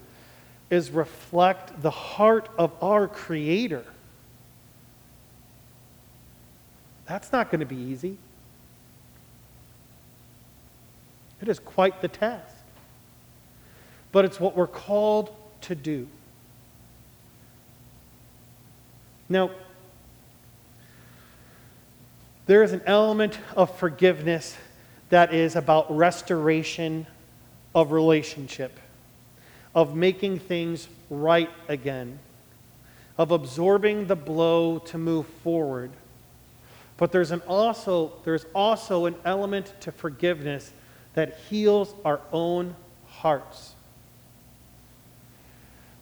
is 0.70 0.92
reflect 0.92 1.82
the 1.82 1.90
heart 1.90 2.50
of 2.56 2.72
our 2.84 3.08
Creator. 3.08 3.84
That's 7.08 7.32
not 7.32 7.50
going 7.50 7.62
to 7.62 7.66
be 7.66 7.76
easy. 7.76 8.20
It 11.42 11.50
is 11.50 11.58
quite 11.58 12.00
the 12.00 12.08
task. 12.08 12.54
But 14.12 14.24
it's 14.24 14.40
what 14.40 14.56
we're 14.56 14.68
called 14.68 15.36
to 15.62 15.74
do. 15.74 16.08
Now, 19.30 19.50
there 22.46 22.62
is 22.62 22.72
an 22.72 22.84
element 22.86 23.40
of 23.56 23.76
forgiveness 23.80 24.56
that 25.10 25.34
is 25.34 25.56
about 25.56 25.90
restoration 25.98 27.08
of 27.77 27.91
relationship, 27.91 28.79
of 29.75 29.96
making 29.96 30.39
things 30.39 30.88
right 31.12 31.51
again, 31.67 32.17
of 33.19 33.29
absorbing 33.29 34.07
the 34.07 34.15
blow 34.15 34.79
to 34.79 34.98
move 34.98 35.27
forward. 35.43 35.91
But 36.98 37.12
there's 37.12 37.29
an 37.29 37.43
also 37.48 38.13
there's 38.24 38.48
also 38.55 39.05
an 39.05 39.13
element 39.24 39.79
to 39.81 39.91
forgiveness 39.91 40.72
that 41.13 41.38
heals 41.51 41.93
our 42.03 42.19
own 42.34 42.75
hearts. 43.10 43.75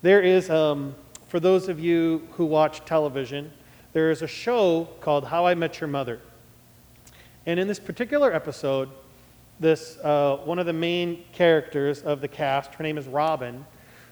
There 0.02 0.22
is, 0.22 0.50
um, 0.50 0.96
for 1.28 1.42
those 1.42 1.68
of 1.68 1.78
you 1.78 2.26
who 2.38 2.46
watch 2.46 2.86
television, 2.86 3.52
there 3.92 4.12
is 4.12 4.22
a 4.22 4.28
show 4.28 4.88
called 5.02 5.26
How 5.26 5.46
I 5.46 5.56
Met 5.56 5.82
Your 5.82 5.90
Mother. 5.90 6.22
And 7.46 7.60
in 7.60 7.68
this 7.68 7.80
particular 7.80 8.32
episode, 8.32 8.90
this 9.60 9.98
uh, 10.00 10.38
one 10.44 10.60
of 10.60 10.66
the 10.66 10.74
main 10.74 11.24
characters 11.32 12.02
of 12.02 12.22
the 12.22 12.28
cast, 12.28 12.76
her 12.76 12.84
name 12.84 12.98
is 12.98 13.08
Robin. 13.08 13.66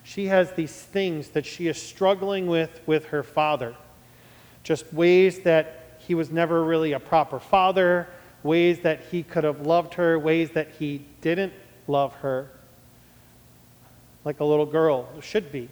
She 0.04 0.28
has 0.28 0.52
these 0.54 0.74
things 0.74 1.30
that 1.30 1.46
she 1.46 1.68
is 1.68 1.82
struggling 1.82 2.48
with 2.48 2.82
with 2.86 3.06
her 3.08 3.24
father, 3.24 3.76
just 4.64 4.92
ways 4.94 5.40
that 5.42 5.98
he 6.00 6.16
was 6.16 6.30
never 6.30 6.64
really 6.64 6.92
a 6.94 7.00
proper 7.00 7.40
father, 7.40 8.08
ways 8.44 8.80
that 8.80 9.06
he 9.12 9.24
could 9.24 9.44
have 9.44 9.66
loved 9.66 9.94
her, 9.96 10.20
ways 10.20 10.52
that 10.52 10.70
he 10.80 11.06
didn't 11.22 11.54
love 11.88 12.14
her, 12.16 12.50
like 14.26 14.40
a 14.40 14.46
little 14.46 14.66
girl 14.66 15.08
should 15.22 15.52
be, 15.52 15.70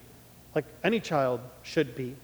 like 0.56 0.66
any 0.84 1.00
child 1.00 1.42
should 1.64 1.96
be. 1.96 2.16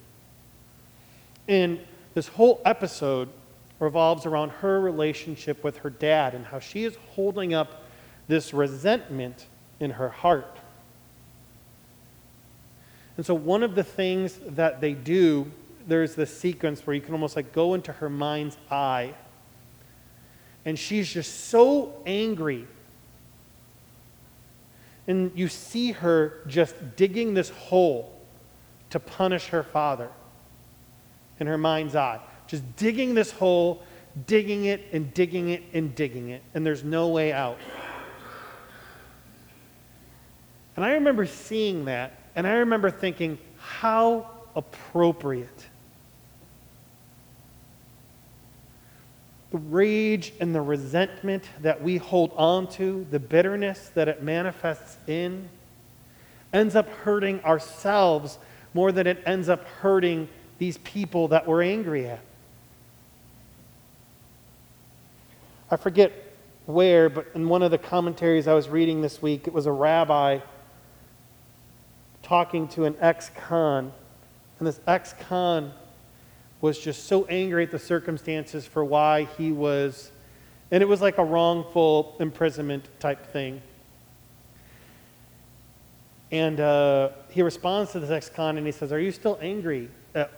And 1.48 1.80
this 2.14 2.28
whole 2.28 2.62
episode 2.66 3.30
revolves 3.80 4.26
around 4.26 4.50
her 4.50 4.80
relationship 4.80 5.64
with 5.64 5.78
her 5.78 5.90
dad 5.90 6.34
and 6.34 6.46
how 6.46 6.60
she 6.60 6.84
is 6.84 6.96
holding 7.12 7.54
up 7.54 7.84
this 8.28 8.54
resentment 8.54 9.46
in 9.80 9.92
her 9.92 10.10
heart. 10.10 10.58
And 13.16 13.26
so, 13.26 13.34
one 13.34 13.64
of 13.64 13.76
the 13.76 13.84
things 13.84 14.40
that 14.48 14.82
they 14.82 14.94
do, 14.94 15.52
there's 15.88 16.16
this 16.16 16.36
sequence 16.36 16.86
where 16.86 16.96
you 16.96 17.02
can 17.02 17.14
almost 17.14 17.36
like 17.36 17.54
go 17.54 17.74
into 17.74 17.92
her 17.94 18.10
mind's 18.10 18.58
eye. 18.70 19.14
And 20.66 20.78
she's 20.78 21.12
just 21.12 21.46
so 21.46 21.94
angry. 22.06 22.68
And 25.08 25.32
you 25.34 25.48
see 25.48 25.94
her 25.94 26.42
just 26.48 26.76
digging 26.96 27.34
this 27.34 27.50
hole 27.50 28.14
to 28.90 29.00
punish 29.00 29.48
her 29.48 29.64
father 29.64 30.10
in 31.40 31.48
her 31.48 31.58
mind's 31.58 31.96
eye 31.96 32.20
just 32.48 32.76
digging 32.76 33.14
this 33.14 33.32
hole, 33.32 33.84
digging 34.26 34.66
it 34.66 34.86
and 34.92 35.14
digging 35.14 35.50
it 35.50 35.64
and 35.74 35.94
digging 35.94 36.30
it, 36.30 36.42
and 36.54 36.66
there's 36.66 36.84
no 36.84 37.10
way 37.10 37.32
out. 37.32 37.58
And 40.76 40.86
I 40.86 40.94
remember 40.94 41.26
seeing 41.26 41.86
that, 41.86 42.14
and 42.36 42.46
I 42.48 42.54
remember 42.54 42.92
thinking, 42.92 43.38
how 43.58 44.30
appropriate. 44.56 45.68
The 49.52 49.58
rage 49.58 50.34
and 50.40 50.54
the 50.54 50.62
resentment 50.62 51.46
that 51.62 51.82
we 51.82 51.98
hold 51.98 52.32
on 52.36 52.68
to, 52.72 53.08
the 53.10 53.20
bitterness 53.20 53.90
that 53.96 54.08
it 54.08 54.22
manifests 54.22 54.98
in, 55.08 55.50
ends 56.54 56.76
up 56.76 56.90
hurting 56.90 57.44
ourselves 57.44 58.38
more 58.74 58.92
than 58.92 59.08
it 59.08 59.24
ends 59.26 59.50
up 59.50 59.64
hurting 59.64 60.28
these 60.60 60.78
people 60.80 61.30
that 61.30 61.48
we're 61.48 61.64
angry 61.64 62.08
at. 62.08 62.20
I 65.70 65.76
forget 65.76 66.12
where, 66.66 67.10
but 67.10 67.28
in 67.34 67.50
one 67.50 67.62
of 67.62 67.72
the 67.72 67.78
commentaries 67.78 68.48
I 68.48 68.54
was 68.54 68.70
reading 68.70 69.02
this 69.02 69.22
week, 69.22 69.48
it 69.48 69.54
was 69.54 69.66
a 69.66 69.72
rabbi 69.72 70.40
talking 72.24 72.68
to 72.70 72.86
an 72.86 72.96
ex 73.00 73.32
con. 73.36 73.92
And 74.60 74.68
this 74.68 74.80
ex 74.88 75.14
con 75.28 75.74
was 76.62 76.80
just 76.80 77.06
so 77.06 77.26
angry 77.26 77.64
at 77.64 77.72
the 77.72 77.80
circumstances 77.80 78.66
for 78.66 78.84
why 78.84 79.28
he 79.38 79.52
was, 79.52 80.12
and 80.72 80.82
it 80.82 80.88
was 80.88 81.02
like 81.02 81.18
a 81.18 81.24
wrongful 81.24 82.16
imprisonment 82.20 82.88
type 83.00 83.26
thing. 83.28 83.62
And 86.32 86.60
uh, 86.60 87.10
he 87.30 87.42
responds 87.42 87.92
to 87.94 88.00
this 88.00 88.10
ex 88.10 88.30
con 88.30 88.58
and 88.58 88.66
he 88.66 88.72
says, 88.72 88.92
Are 88.92 89.00
you 89.00 89.12
still 89.12 89.38
angry 89.42 89.90
at, 90.16 90.32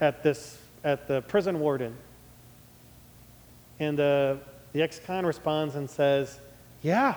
at, 0.00 0.22
this, 0.22 0.58
at 0.84 1.08
the 1.08 1.22
prison 1.22 1.58
warden? 1.58 1.96
And 3.80 3.98
uh, 3.98 4.36
the 4.72 4.82
ex 4.82 4.98
con 4.98 5.26
responds 5.26 5.74
and 5.74 5.88
says, 5.88 6.40
Yeah. 6.82 7.16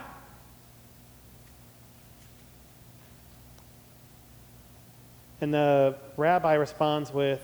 And 5.41 5.53
the 5.53 5.95
rabbi 6.17 6.53
responds 6.53 7.13
with, 7.13 7.41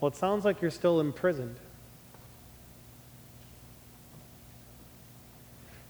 Well, 0.00 0.08
it 0.08 0.16
sounds 0.16 0.44
like 0.44 0.60
you're 0.60 0.70
still 0.70 1.00
imprisoned. 1.00 1.56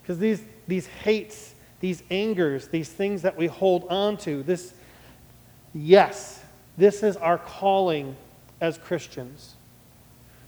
Because 0.03 0.19
these, 0.19 0.43
these 0.67 0.87
hates, 0.87 1.55
these 1.81 2.03
angers, 2.11 2.69
these 2.69 2.89
things 2.89 3.23
that 3.23 3.37
we 3.37 3.47
hold 3.47 3.87
on 3.89 4.17
to, 4.19 4.43
this, 4.43 4.73
yes, 5.75 6.43
this 6.79 7.03
is 7.03 7.17
our 7.19 7.37
calling 7.37 8.17
as 8.61 8.79
Christians 8.79 9.55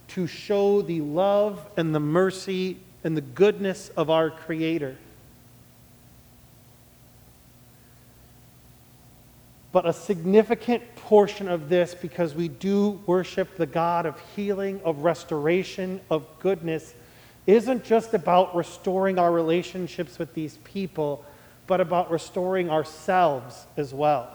to 0.08 0.26
show 0.26 0.82
the 0.82 1.00
love 1.02 1.64
and 1.76 1.94
the 1.94 2.00
mercy 2.00 2.78
and 3.02 3.16
the 3.16 3.22
goodness 3.22 3.90
of 3.96 4.10
our 4.10 4.30
Creator. 4.30 4.96
But 9.72 9.86
a 9.86 9.92
significant 9.92 10.96
portion 10.96 11.48
of 11.48 11.68
this, 11.68 11.94
because 11.94 12.34
we 12.34 12.48
do 12.48 13.00
worship 13.06 13.56
the 13.56 13.66
God 13.66 14.04
of 14.04 14.20
healing, 14.34 14.80
of 14.84 15.04
restoration, 15.04 16.00
of 16.10 16.26
goodness, 16.40 16.92
isn't 17.46 17.84
just 17.84 18.12
about 18.12 18.54
restoring 18.54 19.18
our 19.18 19.30
relationships 19.30 20.18
with 20.18 20.34
these 20.34 20.58
people, 20.64 21.24
but 21.66 21.80
about 21.80 22.10
restoring 22.10 22.68
ourselves 22.68 23.66
as 23.76 23.94
well. 23.94 24.28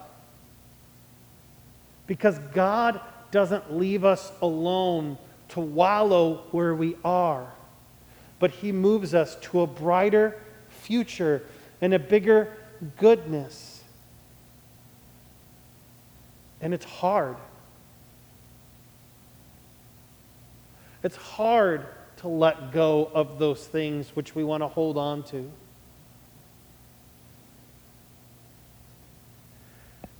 Because 2.07 2.39
God 2.53 3.01
doesn't 3.31 3.75
leave 3.75 4.05
us 4.05 4.31
alone 4.41 5.17
to 5.49 5.59
wallow 5.59 6.43
where 6.51 6.73
we 6.73 6.95
are 7.03 7.51
but 8.39 8.51
He 8.51 8.71
moves 8.71 9.13
us 9.13 9.35
to 9.41 9.61
a 9.61 9.67
brighter 9.67 10.39
future 10.69 11.43
and 11.81 11.93
a 11.93 11.99
bigger 11.99 12.51
goodness. 12.97 13.83
And 16.61 16.73
it's 16.73 16.85
hard. 16.85 17.37
It's 21.03 21.15
hard 21.15 21.85
to 22.17 22.27
let 22.27 22.71
go 22.71 23.11
of 23.13 23.37
those 23.37 23.65
things 23.67 24.09
which 24.15 24.33
we 24.33 24.43
want 24.43 24.63
to 24.63 24.67
hold 24.67 24.97
on 24.97 25.23
to. 25.23 25.51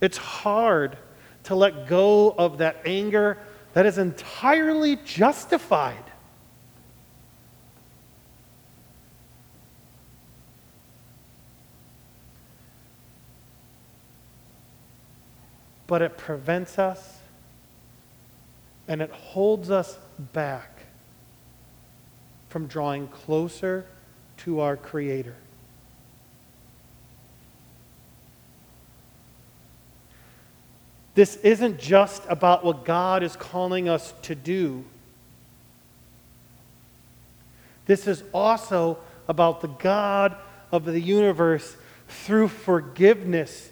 It's 0.00 0.16
hard 0.16 0.96
to 1.44 1.54
let 1.54 1.88
go 1.88 2.30
of 2.36 2.58
that 2.58 2.82
anger 2.84 3.38
that 3.72 3.86
is 3.86 3.98
entirely 3.98 4.96
justified. 5.04 6.04
But 15.86 16.02
it 16.02 16.16
prevents 16.16 16.78
us 16.78 17.18
and 18.88 19.00
it 19.02 19.10
holds 19.10 19.70
us 19.70 19.98
back 20.32 20.70
from 22.48 22.66
drawing 22.66 23.08
closer 23.08 23.84
to 24.38 24.60
our 24.60 24.76
Creator. 24.76 25.36
This 31.14 31.36
isn't 31.36 31.78
just 31.78 32.22
about 32.28 32.64
what 32.64 32.84
God 32.84 33.22
is 33.22 33.36
calling 33.36 33.88
us 33.88 34.12
to 34.22 34.34
do. 34.34 34.84
This 37.86 38.06
is 38.06 38.22
also 38.34 38.98
about 39.26 39.60
the 39.62 39.68
God 39.68 40.36
of 40.70 40.84
the 40.84 41.00
universe 41.00 41.76
through 42.08 42.48
forgiveness 42.48 43.70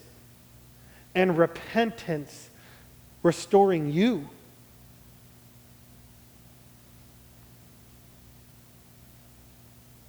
and 1.15 1.37
repentance 1.37 2.49
restoring 3.23 3.91
you. 3.91 4.29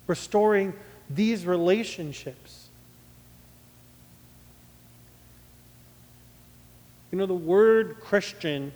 Restoring 0.06 0.74
these 1.08 1.46
relationships. 1.46 2.68
You 7.10 7.18
know, 7.18 7.26
the 7.26 7.34
word 7.34 8.00
Christian, 8.00 8.72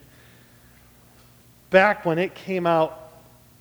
back 1.69 2.07
when 2.07 2.19
it 2.19 2.35
came 2.35 2.67
out, 2.67 3.13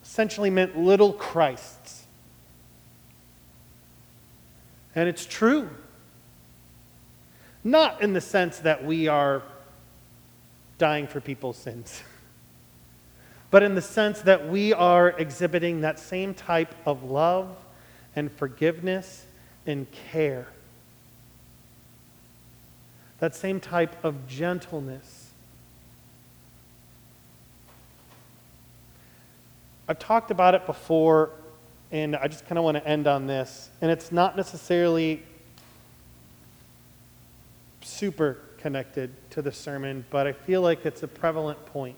essentially 0.03 0.49
meant 0.49 0.77
little 0.77 1.12
Christs. 1.12 2.05
And 4.95 5.10
it's 5.10 5.25
true. 5.25 5.69
Not 7.63 8.02
in 8.02 8.13
the 8.13 8.22
sense 8.22 8.60
that 8.60 8.86
we 8.86 9.08
are 9.08 9.43
dying 10.78 11.08
for 11.08 11.19
people's 11.19 11.58
sins, 11.58 12.02
but 13.52 13.63
in 13.63 13.76
the 13.76 13.82
sense 13.82 14.22
that 14.22 14.48
we 14.50 14.74
are 14.74 15.10
exhibiting 15.10 15.82
that 15.82 16.00
same 16.00 16.34
type 16.34 16.74
of 16.86 17.04
love 17.04 17.50
and 18.15 18.32
forgiveness 18.32 19.26
and 19.65 19.88
care. 20.12 20.48
That 23.19 23.36
same 23.36 23.60
type 23.60 24.04
of 24.04 24.28
gentleness. 24.28 25.30
I've 29.89 30.00
talked 30.00 30.32
about 30.32 30.54
it 30.54 30.65
before, 30.65 31.32
and 31.91 32.15
I 32.15 32.28
just 32.28 32.45
kind 32.45 32.58
of 32.58 32.63
want 32.63 32.78
to 32.78 32.88
end 32.88 33.08
on 33.08 33.28
this. 33.28 33.69
And 33.82 33.89
it's 33.89 34.12
not 34.12 34.38
necessarily 34.38 35.24
super 37.89 38.38
connected 38.58 39.12
to 39.32 39.41
the 39.41 39.52
sermon, 39.52 40.06
but 40.10 40.28
I 40.28 40.34
feel 40.34 40.62
like 40.62 40.86
it's 40.86 41.04
a 41.04 41.08
prevalent 41.08 41.65
point. 41.67 41.95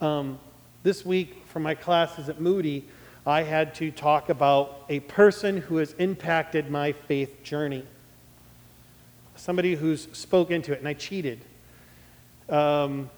Um, 0.00 0.38
this 0.82 1.04
week, 1.04 1.44
for 1.46 1.60
my 1.60 1.74
classes 1.74 2.28
at 2.28 2.40
Moody, 2.40 2.84
I 3.24 3.42
had 3.42 3.74
to 3.76 3.90
talk 3.92 4.30
about 4.30 4.84
a 4.88 5.00
person 5.00 5.58
who 5.58 5.76
has 5.76 5.92
impacted 5.92 6.70
my 6.70 6.92
faith 6.92 7.44
journey. 7.44 7.84
Somebody 9.36 9.76
who's 9.76 10.08
spoke 10.12 10.50
into 10.50 10.72
it, 10.72 10.80
and 10.80 10.88
I 10.88 10.94
cheated. 10.94 11.40
Um, 12.48 13.10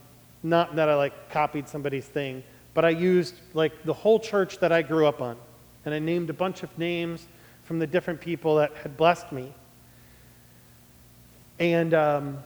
not 0.42 0.76
that 0.76 0.90
I 0.90 0.94
like 0.94 1.30
copied 1.30 1.68
somebody's 1.68 2.04
thing, 2.04 2.42
but 2.74 2.84
I 2.84 2.90
used 2.90 3.34
like 3.54 3.84
the 3.84 3.94
whole 3.94 4.20
church 4.20 4.58
that 4.58 4.72
I 4.72 4.82
grew 4.82 5.06
up 5.06 5.22
on, 5.22 5.36
and 5.86 5.94
I 5.94 5.98
named 5.98 6.28
a 6.28 6.34
bunch 6.34 6.62
of 6.62 6.78
names 6.78 7.26
from 7.64 7.78
the 7.78 7.86
different 7.86 8.20
people 8.20 8.56
that 8.56 8.74
had 8.82 8.96
blessed 8.96 9.32
me. 9.32 9.54
And 11.58 11.94
um, 11.94 12.38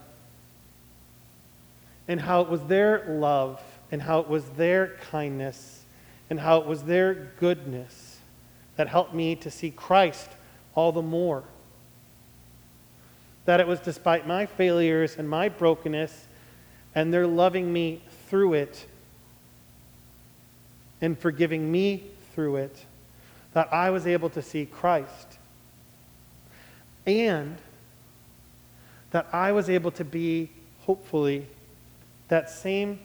and 2.08 2.20
how 2.20 2.40
it 2.40 2.48
was 2.48 2.62
their 2.64 3.04
love, 3.06 3.60
and 3.92 4.00
how 4.02 4.20
it 4.20 4.28
was 4.28 4.44
their 4.50 4.96
kindness, 5.10 5.84
and 6.30 6.40
how 6.40 6.58
it 6.58 6.66
was 6.66 6.84
their 6.84 7.30
goodness 7.38 8.18
that 8.76 8.88
helped 8.88 9.12
me 9.14 9.36
to 9.36 9.50
see 9.50 9.70
Christ 9.70 10.30
all 10.74 10.90
the 10.90 11.02
more. 11.02 11.44
That 13.44 13.60
it 13.60 13.66
was 13.66 13.80
despite 13.80 14.26
my 14.26 14.46
failures 14.46 15.16
and 15.18 15.28
my 15.28 15.48
brokenness, 15.50 16.26
and 16.94 17.12
their 17.12 17.26
loving 17.26 17.72
me 17.72 18.02
through 18.28 18.54
it 18.54 18.86
and 21.00 21.18
forgiving 21.18 21.70
me 21.70 22.02
through 22.34 22.56
it, 22.56 22.84
that 23.52 23.72
I 23.72 23.90
was 23.90 24.06
able 24.06 24.30
to 24.30 24.42
see 24.42 24.66
Christ. 24.66 25.38
And 27.06 27.56
that 29.10 29.28
I 29.32 29.52
was 29.52 29.70
able 29.70 29.90
to 29.92 30.04
be, 30.04 30.50
hopefully, 30.80 31.46
that 32.28 32.50
same 32.50 33.00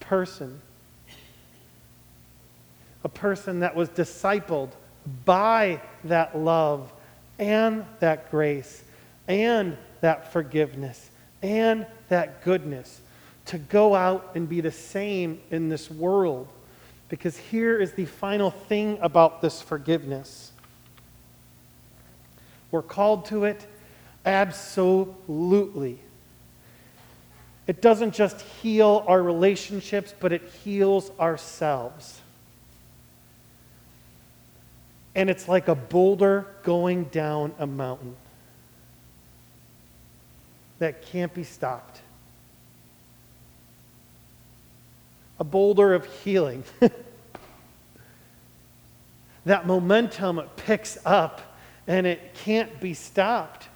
person. 0.00 0.60
A 3.04 3.08
person 3.08 3.60
that 3.60 3.74
was 3.74 3.88
discipled 3.88 4.70
by 5.24 5.80
that 6.04 6.38
love 6.38 6.92
and 7.38 7.84
that 8.00 8.30
grace 8.30 8.84
and 9.26 9.76
that 10.00 10.32
forgiveness 10.32 11.10
and 11.42 11.86
that 12.08 12.44
goodness 12.44 13.00
to 13.46 13.58
go 13.58 13.94
out 13.94 14.30
and 14.34 14.48
be 14.48 14.60
the 14.60 14.70
same 14.70 15.40
in 15.50 15.68
this 15.68 15.90
world. 15.90 16.46
Because 17.08 17.36
here 17.36 17.78
is 17.78 17.92
the 17.92 18.04
final 18.04 18.50
thing 18.50 18.98
about 19.00 19.42
this 19.42 19.60
forgiveness 19.60 20.52
we're 22.72 22.82
called 22.82 23.26
to 23.26 23.44
it 23.44 23.66
absolutely. 24.24 25.98
It 27.66 27.80
doesn't 27.80 28.14
just 28.14 28.40
heal 28.40 29.04
our 29.06 29.22
relationships, 29.22 30.14
but 30.18 30.32
it 30.32 30.42
heals 30.64 31.10
ourselves. 31.18 32.20
And 35.14 35.30
it's 35.30 35.46
like 35.48 35.68
a 35.68 35.74
boulder 35.74 36.46
going 36.62 37.04
down 37.04 37.54
a 37.58 37.66
mountain 37.66 38.16
that 40.78 41.02
can't 41.02 41.32
be 41.32 41.44
stopped. 41.44 42.00
A 45.38 45.44
boulder 45.44 45.94
of 45.94 46.06
healing. 46.24 46.64
that 49.44 49.66
momentum 49.66 50.40
picks 50.56 50.98
up 51.04 51.40
and 51.86 52.06
it 52.06 52.34
can't 52.34 52.80
be 52.80 52.94
stopped. 52.94 53.68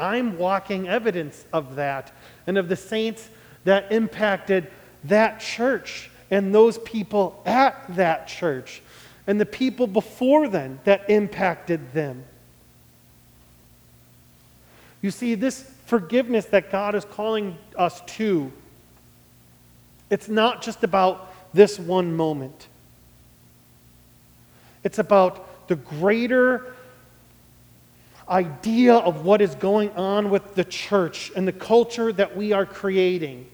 I'm 0.00 0.38
walking 0.38 0.88
evidence 0.88 1.44
of 1.52 1.76
that 1.76 2.12
and 2.46 2.56
of 2.56 2.68
the 2.68 2.76
saints 2.76 3.28
that 3.64 3.92
impacted 3.92 4.70
that 5.04 5.40
church 5.40 6.10
and 6.30 6.54
those 6.54 6.78
people 6.78 7.42
at 7.44 7.94
that 7.96 8.26
church 8.26 8.82
and 9.26 9.40
the 9.40 9.46
people 9.46 9.86
before 9.86 10.48
then 10.48 10.80
that 10.84 11.08
impacted 11.10 11.92
them. 11.92 12.24
You 15.02 15.10
see, 15.10 15.34
this 15.34 15.70
forgiveness 15.86 16.46
that 16.46 16.70
God 16.70 16.94
is 16.94 17.04
calling 17.04 17.56
us 17.76 18.00
to, 18.16 18.52
it's 20.10 20.28
not 20.28 20.62
just 20.62 20.84
about 20.84 21.32
this 21.54 21.78
one 21.78 22.16
moment. 22.16 22.68
It's 24.84 24.98
about 24.98 25.68
the 25.68 25.76
greater 25.76 26.74
idea 28.30 28.94
of 28.94 29.24
what 29.24 29.40
is 29.40 29.54
going 29.56 29.90
on 29.90 30.30
with 30.30 30.54
the 30.54 30.64
church 30.64 31.32
and 31.34 31.48
the 31.48 31.52
culture 31.52 32.12
that 32.12 32.36
we 32.36 32.52
are 32.52 32.64
creating 32.64 33.46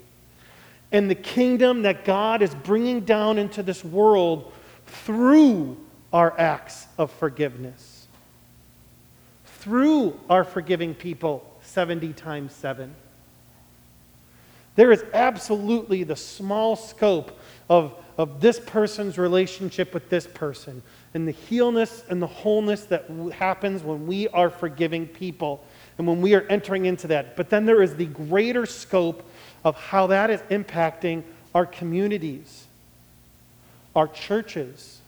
and 0.92 1.10
the 1.10 1.14
kingdom 1.14 1.82
that 1.82 2.04
God 2.04 2.42
is 2.42 2.54
bringing 2.54 3.00
down 3.00 3.38
into 3.38 3.62
this 3.62 3.84
world 3.84 4.52
through 4.86 5.76
our 6.12 6.38
acts 6.38 6.86
of 6.96 7.10
forgiveness, 7.10 8.06
through 9.44 10.18
our 10.30 10.44
forgiving 10.44 10.94
people 10.94 11.58
70 11.62 12.12
times 12.12 12.52
7. 12.54 12.94
There 14.76 14.92
is 14.92 15.04
absolutely 15.12 16.04
the 16.04 16.16
small 16.16 16.76
scope 16.76 17.38
of, 17.68 17.94
of 18.16 18.40
this 18.40 18.60
person's 18.60 19.18
relationship 19.18 19.92
with 19.92 20.08
this 20.10 20.26
person 20.26 20.82
and 21.14 21.26
the 21.26 21.32
healness 21.32 22.04
and 22.08 22.20
the 22.20 22.26
wholeness 22.26 22.84
that 22.84 23.08
happens 23.32 23.82
when 23.82 24.06
we 24.06 24.28
are 24.28 24.50
forgiving 24.50 25.06
people 25.06 25.64
and 25.98 26.06
when 26.06 26.20
we 26.20 26.34
are 26.34 26.42
entering 26.42 26.86
into 26.86 27.06
that. 27.08 27.36
But 27.36 27.48
then 27.50 27.64
there 27.64 27.82
is 27.82 27.96
the 27.96 28.06
greater 28.06 28.66
scope 28.66 29.26
of 29.64 29.76
how 29.76 30.08
that 30.08 30.30
is 30.30 30.40
impacting 30.42 31.22
our 31.54 31.64
communities, 31.64 32.66
our 33.94 34.06
churches, 34.08 35.00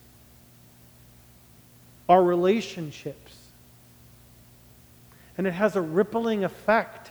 our 2.08 2.22
relationships. 2.22 3.36
And 5.36 5.46
it 5.46 5.52
has 5.52 5.76
a 5.76 5.82
rippling 5.82 6.44
effect. 6.44 7.10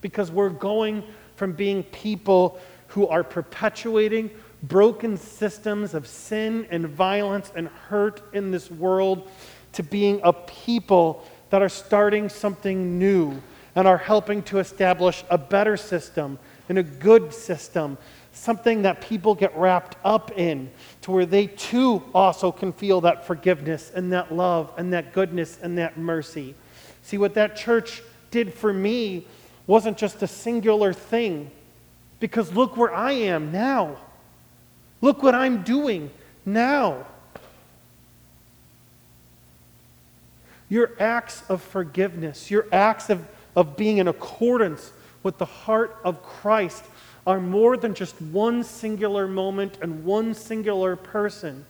Because 0.00 0.30
we're 0.30 0.50
going 0.50 1.02
from 1.36 1.52
being 1.52 1.82
people 1.82 2.60
who 2.88 3.08
are 3.08 3.24
perpetuating 3.24 4.30
broken 4.62 5.16
systems 5.16 5.94
of 5.94 6.06
sin 6.06 6.66
and 6.70 6.86
violence 6.86 7.52
and 7.54 7.68
hurt 7.88 8.22
in 8.32 8.50
this 8.50 8.70
world 8.70 9.28
to 9.72 9.82
being 9.82 10.20
a 10.22 10.32
people 10.32 11.24
that 11.50 11.62
are 11.62 11.68
starting 11.68 12.28
something 12.28 12.98
new 12.98 13.40
and 13.74 13.88
are 13.88 13.98
helping 13.98 14.42
to 14.42 14.58
establish 14.58 15.24
a 15.30 15.38
better 15.38 15.76
system 15.76 16.38
and 16.68 16.78
a 16.78 16.82
good 16.82 17.32
system 17.32 17.98
something 18.32 18.82
that 18.82 19.00
people 19.00 19.34
get 19.34 19.56
wrapped 19.56 19.96
up 20.04 20.36
in, 20.38 20.70
to 21.02 21.10
where 21.10 21.26
they 21.26 21.46
too 21.46 22.02
also 22.14 22.50
can 22.50 22.72
feel 22.72 23.00
that 23.02 23.26
forgiveness 23.26 23.92
and 23.94 24.12
that 24.12 24.32
love 24.32 24.72
and 24.76 24.92
that 24.92 25.12
goodness 25.12 25.58
and 25.62 25.78
that 25.78 25.98
mercy. 25.98 26.54
See, 27.02 27.18
what 27.18 27.34
that 27.34 27.56
church 27.56 28.02
did 28.30 28.52
for 28.52 28.72
me 28.72 29.26
wasn't 29.66 29.98
just 29.98 30.22
a 30.22 30.26
singular 30.26 30.92
thing, 30.92 31.50
because 32.20 32.52
look 32.52 32.76
where 32.76 32.94
I 32.94 33.12
am 33.12 33.52
now. 33.52 33.98
Look 35.02 35.22
what 35.22 35.34
I'm 35.34 35.62
doing 35.62 36.10
now. 36.46 37.04
Your 40.70 40.92
acts 40.98 41.42
of 41.50 41.60
forgiveness, 41.60 42.50
your 42.50 42.66
acts 42.72 43.10
of, 43.10 43.26
of 43.54 43.76
being 43.76 43.98
in 43.98 44.08
accordance 44.08 44.92
with 45.22 45.36
the 45.36 45.44
heart 45.44 45.94
of 46.02 46.22
Christ 46.22 46.84
are 47.26 47.40
more 47.40 47.76
than 47.76 47.94
just 47.94 48.20
one 48.22 48.64
singular 48.64 49.28
moment 49.28 49.76
and 49.82 50.04
one 50.04 50.34
singular 50.34 50.96
person, 50.96 51.66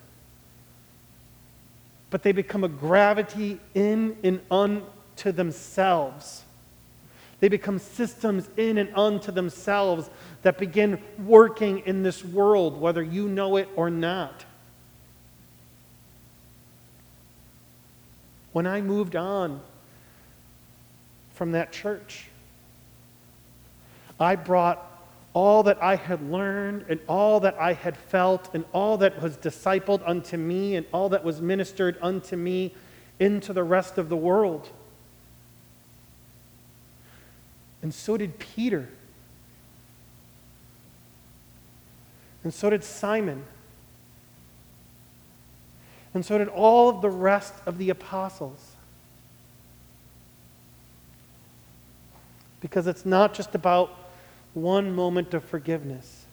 but 2.10 2.22
they 2.22 2.32
become 2.32 2.64
a 2.64 2.68
gravity 2.68 3.58
in 3.74 4.16
and 4.22 4.40
unto 4.50 5.32
themselves. 5.32 6.44
They 7.42 7.48
become 7.48 7.80
systems 7.80 8.48
in 8.56 8.78
and 8.78 8.94
unto 8.94 9.32
themselves 9.32 10.08
that 10.42 10.58
begin 10.58 11.02
working 11.18 11.80
in 11.80 12.04
this 12.04 12.24
world, 12.24 12.80
whether 12.80 13.02
you 13.02 13.26
know 13.28 13.56
it 13.56 13.68
or 13.74 13.90
not. 13.90 14.44
When 18.52 18.64
I 18.64 18.80
moved 18.80 19.16
on 19.16 19.60
from 21.34 21.50
that 21.50 21.72
church, 21.72 22.28
I 24.20 24.36
brought 24.36 25.02
all 25.34 25.64
that 25.64 25.82
I 25.82 25.96
had 25.96 26.22
learned 26.30 26.84
and 26.88 27.00
all 27.08 27.40
that 27.40 27.56
I 27.58 27.72
had 27.72 27.96
felt 27.96 28.54
and 28.54 28.64
all 28.72 28.98
that 28.98 29.20
was 29.20 29.36
discipled 29.36 30.00
unto 30.08 30.36
me 30.36 30.76
and 30.76 30.86
all 30.92 31.08
that 31.08 31.24
was 31.24 31.40
ministered 31.40 31.98
unto 32.00 32.36
me 32.36 32.72
into 33.18 33.52
the 33.52 33.64
rest 33.64 33.98
of 33.98 34.08
the 34.08 34.16
world. 34.16 34.70
And 37.82 37.92
so 37.92 38.16
did 38.16 38.38
Peter. 38.38 38.88
And 42.44 42.54
so 42.54 42.70
did 42.70 42.84
Simon. 42.84 43.44
And 46.14 46.24
so 46.24 46.38
did 46.38 46.48
all 46.48 46.88
of 46.88 47.02
the 47.02 47.10
rest 47.10 47.54
of 47.66 47.78
the 47.78 47.90
apostles. 47.90 48.76
Because 52.60 52.86
it's 52.86 53.04
not 53.04 53.34
just 53.34 53.54
about 53.54 53.90
one 54.54 54.94
moment 54.94 55.34
of 55.34 55.44
forgiveness. 55.44 56.26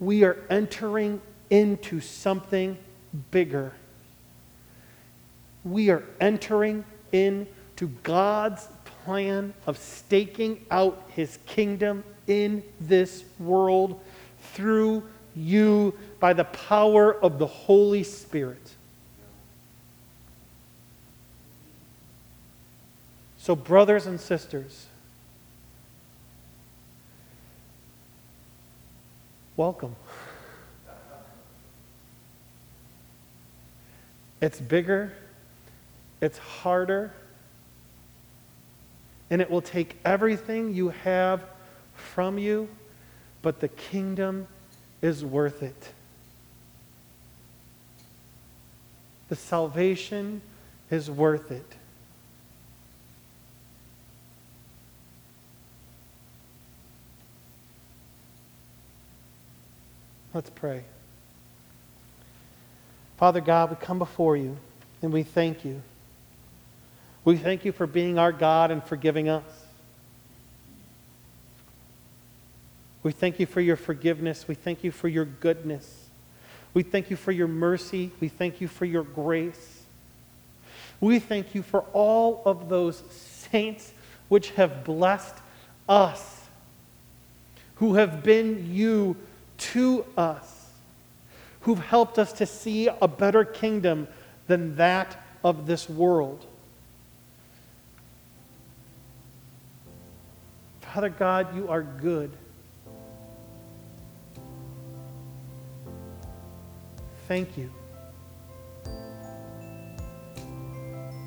We 0.00 0.24
are 0.24 0.36
entering 0.50 1.20
into 1.50 2.00
something 2.00 2.76
bigger. 3.30 3.72
We 5.64 5.90
are 5.90 6.02
entering 6.20 6.84
into 7.12 7.88
God's 8.02 8.66
plan 9.06 9.54
of 9.68 9.78
staking 9.78 10.66
out 10.68 11.00
his 11.14 11.38
kingdom 11.46 12.02
in 12.26 12.60
this 12.80 13.22
world 13.38 14.00
through 14.52 15.04
you 15.36 15.94
by 16.18 16.32
the 16.32 16.42
power 16.42 17.14
of 17.22 17.38
the 17.38 17.46
Holy 17.46 18.02
Spirit. 18.02 18.74
So, 23.38 23.54
brothers 23.54 24.06
and 24.06 24.20
sisters, 24.20 24.86
welcome. 29.56 29.94
It's 34.40 34.60
bigger, 34.60 35.12
it's 36.20 36.38
harder, 36.38 37.12
and 39.30 39.42
it 39.42 39.50
will 39.50 39.62
take 39.62 39.98
everything 40.04 40.74
you 40.74 40.90
have 40.90 41.44
from 41.94 42.38
you, 42.38 42.68
but 43.42 43.60
the 43.60 43.68
kingdom 43.68 44.46
is 45.02 45.24
worth 45.24 45.62
it. 45.62 45.92
The 49.28 49.36
salvation 49.36 50.42
is 50.90 51.10
worth 51.10 51.50
it. 51.50 51.76
Let's 60.32 60.50
pray. 60.50 60.84
Father 63.16 63.40
God, 63.40 63.70
we 63.70 63.76
come 63.76 63.98
before 63.98 64.36
you 64.36 64.58
and 65.00 65.10
we 65.10 65.22
thank 65.22 65.64
you. 65.64 65.82
We 67.26 67.36
thank 67.36 67.64
you 67.64 67.72
for 67.72 67.88
being 67.88 68.20
our 68.20 68.30
God 68.30 68.70
and 68.70 68.84
forgiving 68.84 69.28
us. 69.28 69.42
We 73.02 73.10
thank 73.10 73.40
you 73.40 73.46
for 73.46 73.60
your 73.60 73.74
forgiveness. 73.74 74.46
We 74.46 74.54
thank 74.54 74.84
you 74.84 74.92
for 74.92 75.08
your 75.08 75.24
goodness. 75.24 76.06
We 76.72 76.84
thank 76.84 77.10
you 77.10 77.16
for 77.16 77.32
your 77.32 77.48
mercy. 77.48 78.12
We 78.20 78.28
thank 78.28 78.60
you 78.60 78.68
for 78.68 78.84
your 78.84 79.02
grace. 79.02 79.82
We 81.00 81.18
thank 81.18 81.52
you 81.52 81.62
for 81.62 81.80
all 81.92 82.42
of 82.46 82.68
those 82.68 83.02
saints 83.10 83.92
which 84.28 84.50
have 84.50 84.84
blessed 84.84 85.34
us, 85.88 86.46
who 87.76 87.94
have 87.94 88.22
been 88.22 88.72
you 88.72 89.16
to 89.58 90.04
us, 90.16 90.70
who've 91.62 91.80
helped 91.80 92.20
us 92.20 92.32
to 92.34 92.46
see 92.46 92.86
a 92.86 93.08
better 93.08 93.44
kingdom 93.44 94.06
than 94.46 94.76
that 94.76 95.20
of 95.42 95.66
this 95.66 95.90
world. 95.90 96.46
Father 100.96 101.10
God, 101.10 101.54
you 101.54 101.68
are 101.68 101.82
good. 101.82 102.34
Thank 107.28 107.58
you. 107.58 107.70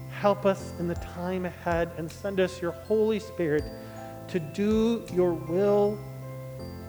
Help 0.10 0.48
us 0.48 0.74
in 0.80 0.88
the 0.88 0.96
time 0.96 1.46
ahead 1.46 1.92
and 1.98 2.12
send 2.12 2.40
us 2.40 2.60
your 2.60 2.72
Holy 2.72 3.20
Spirit 3.20 3.64
to 4.30 4.40
do 4.40 5.06
your 5.14 5.34
will 5.34 6.00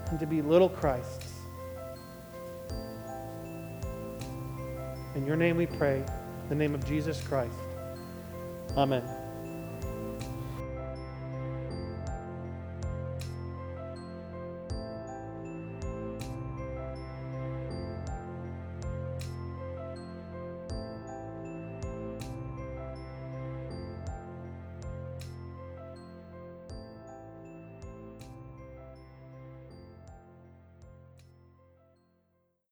and 0.06 0.18
to 0.18 0.24
be 0.24 0.40
little 0.40 0.70
Christs. 0.70 1.32
In 5.14 5.26
your 5.26 5.36
name 5.36 5.58
we 5.58 5.66
pray, 5.66 5.96
in 5.98 6.48
the 6.48 6.54
name 6.54 6.74
of 6.74 6.82
Jesus 6.86 7.20
Christ. 7.20 7.52
Amen. 8.74 9.19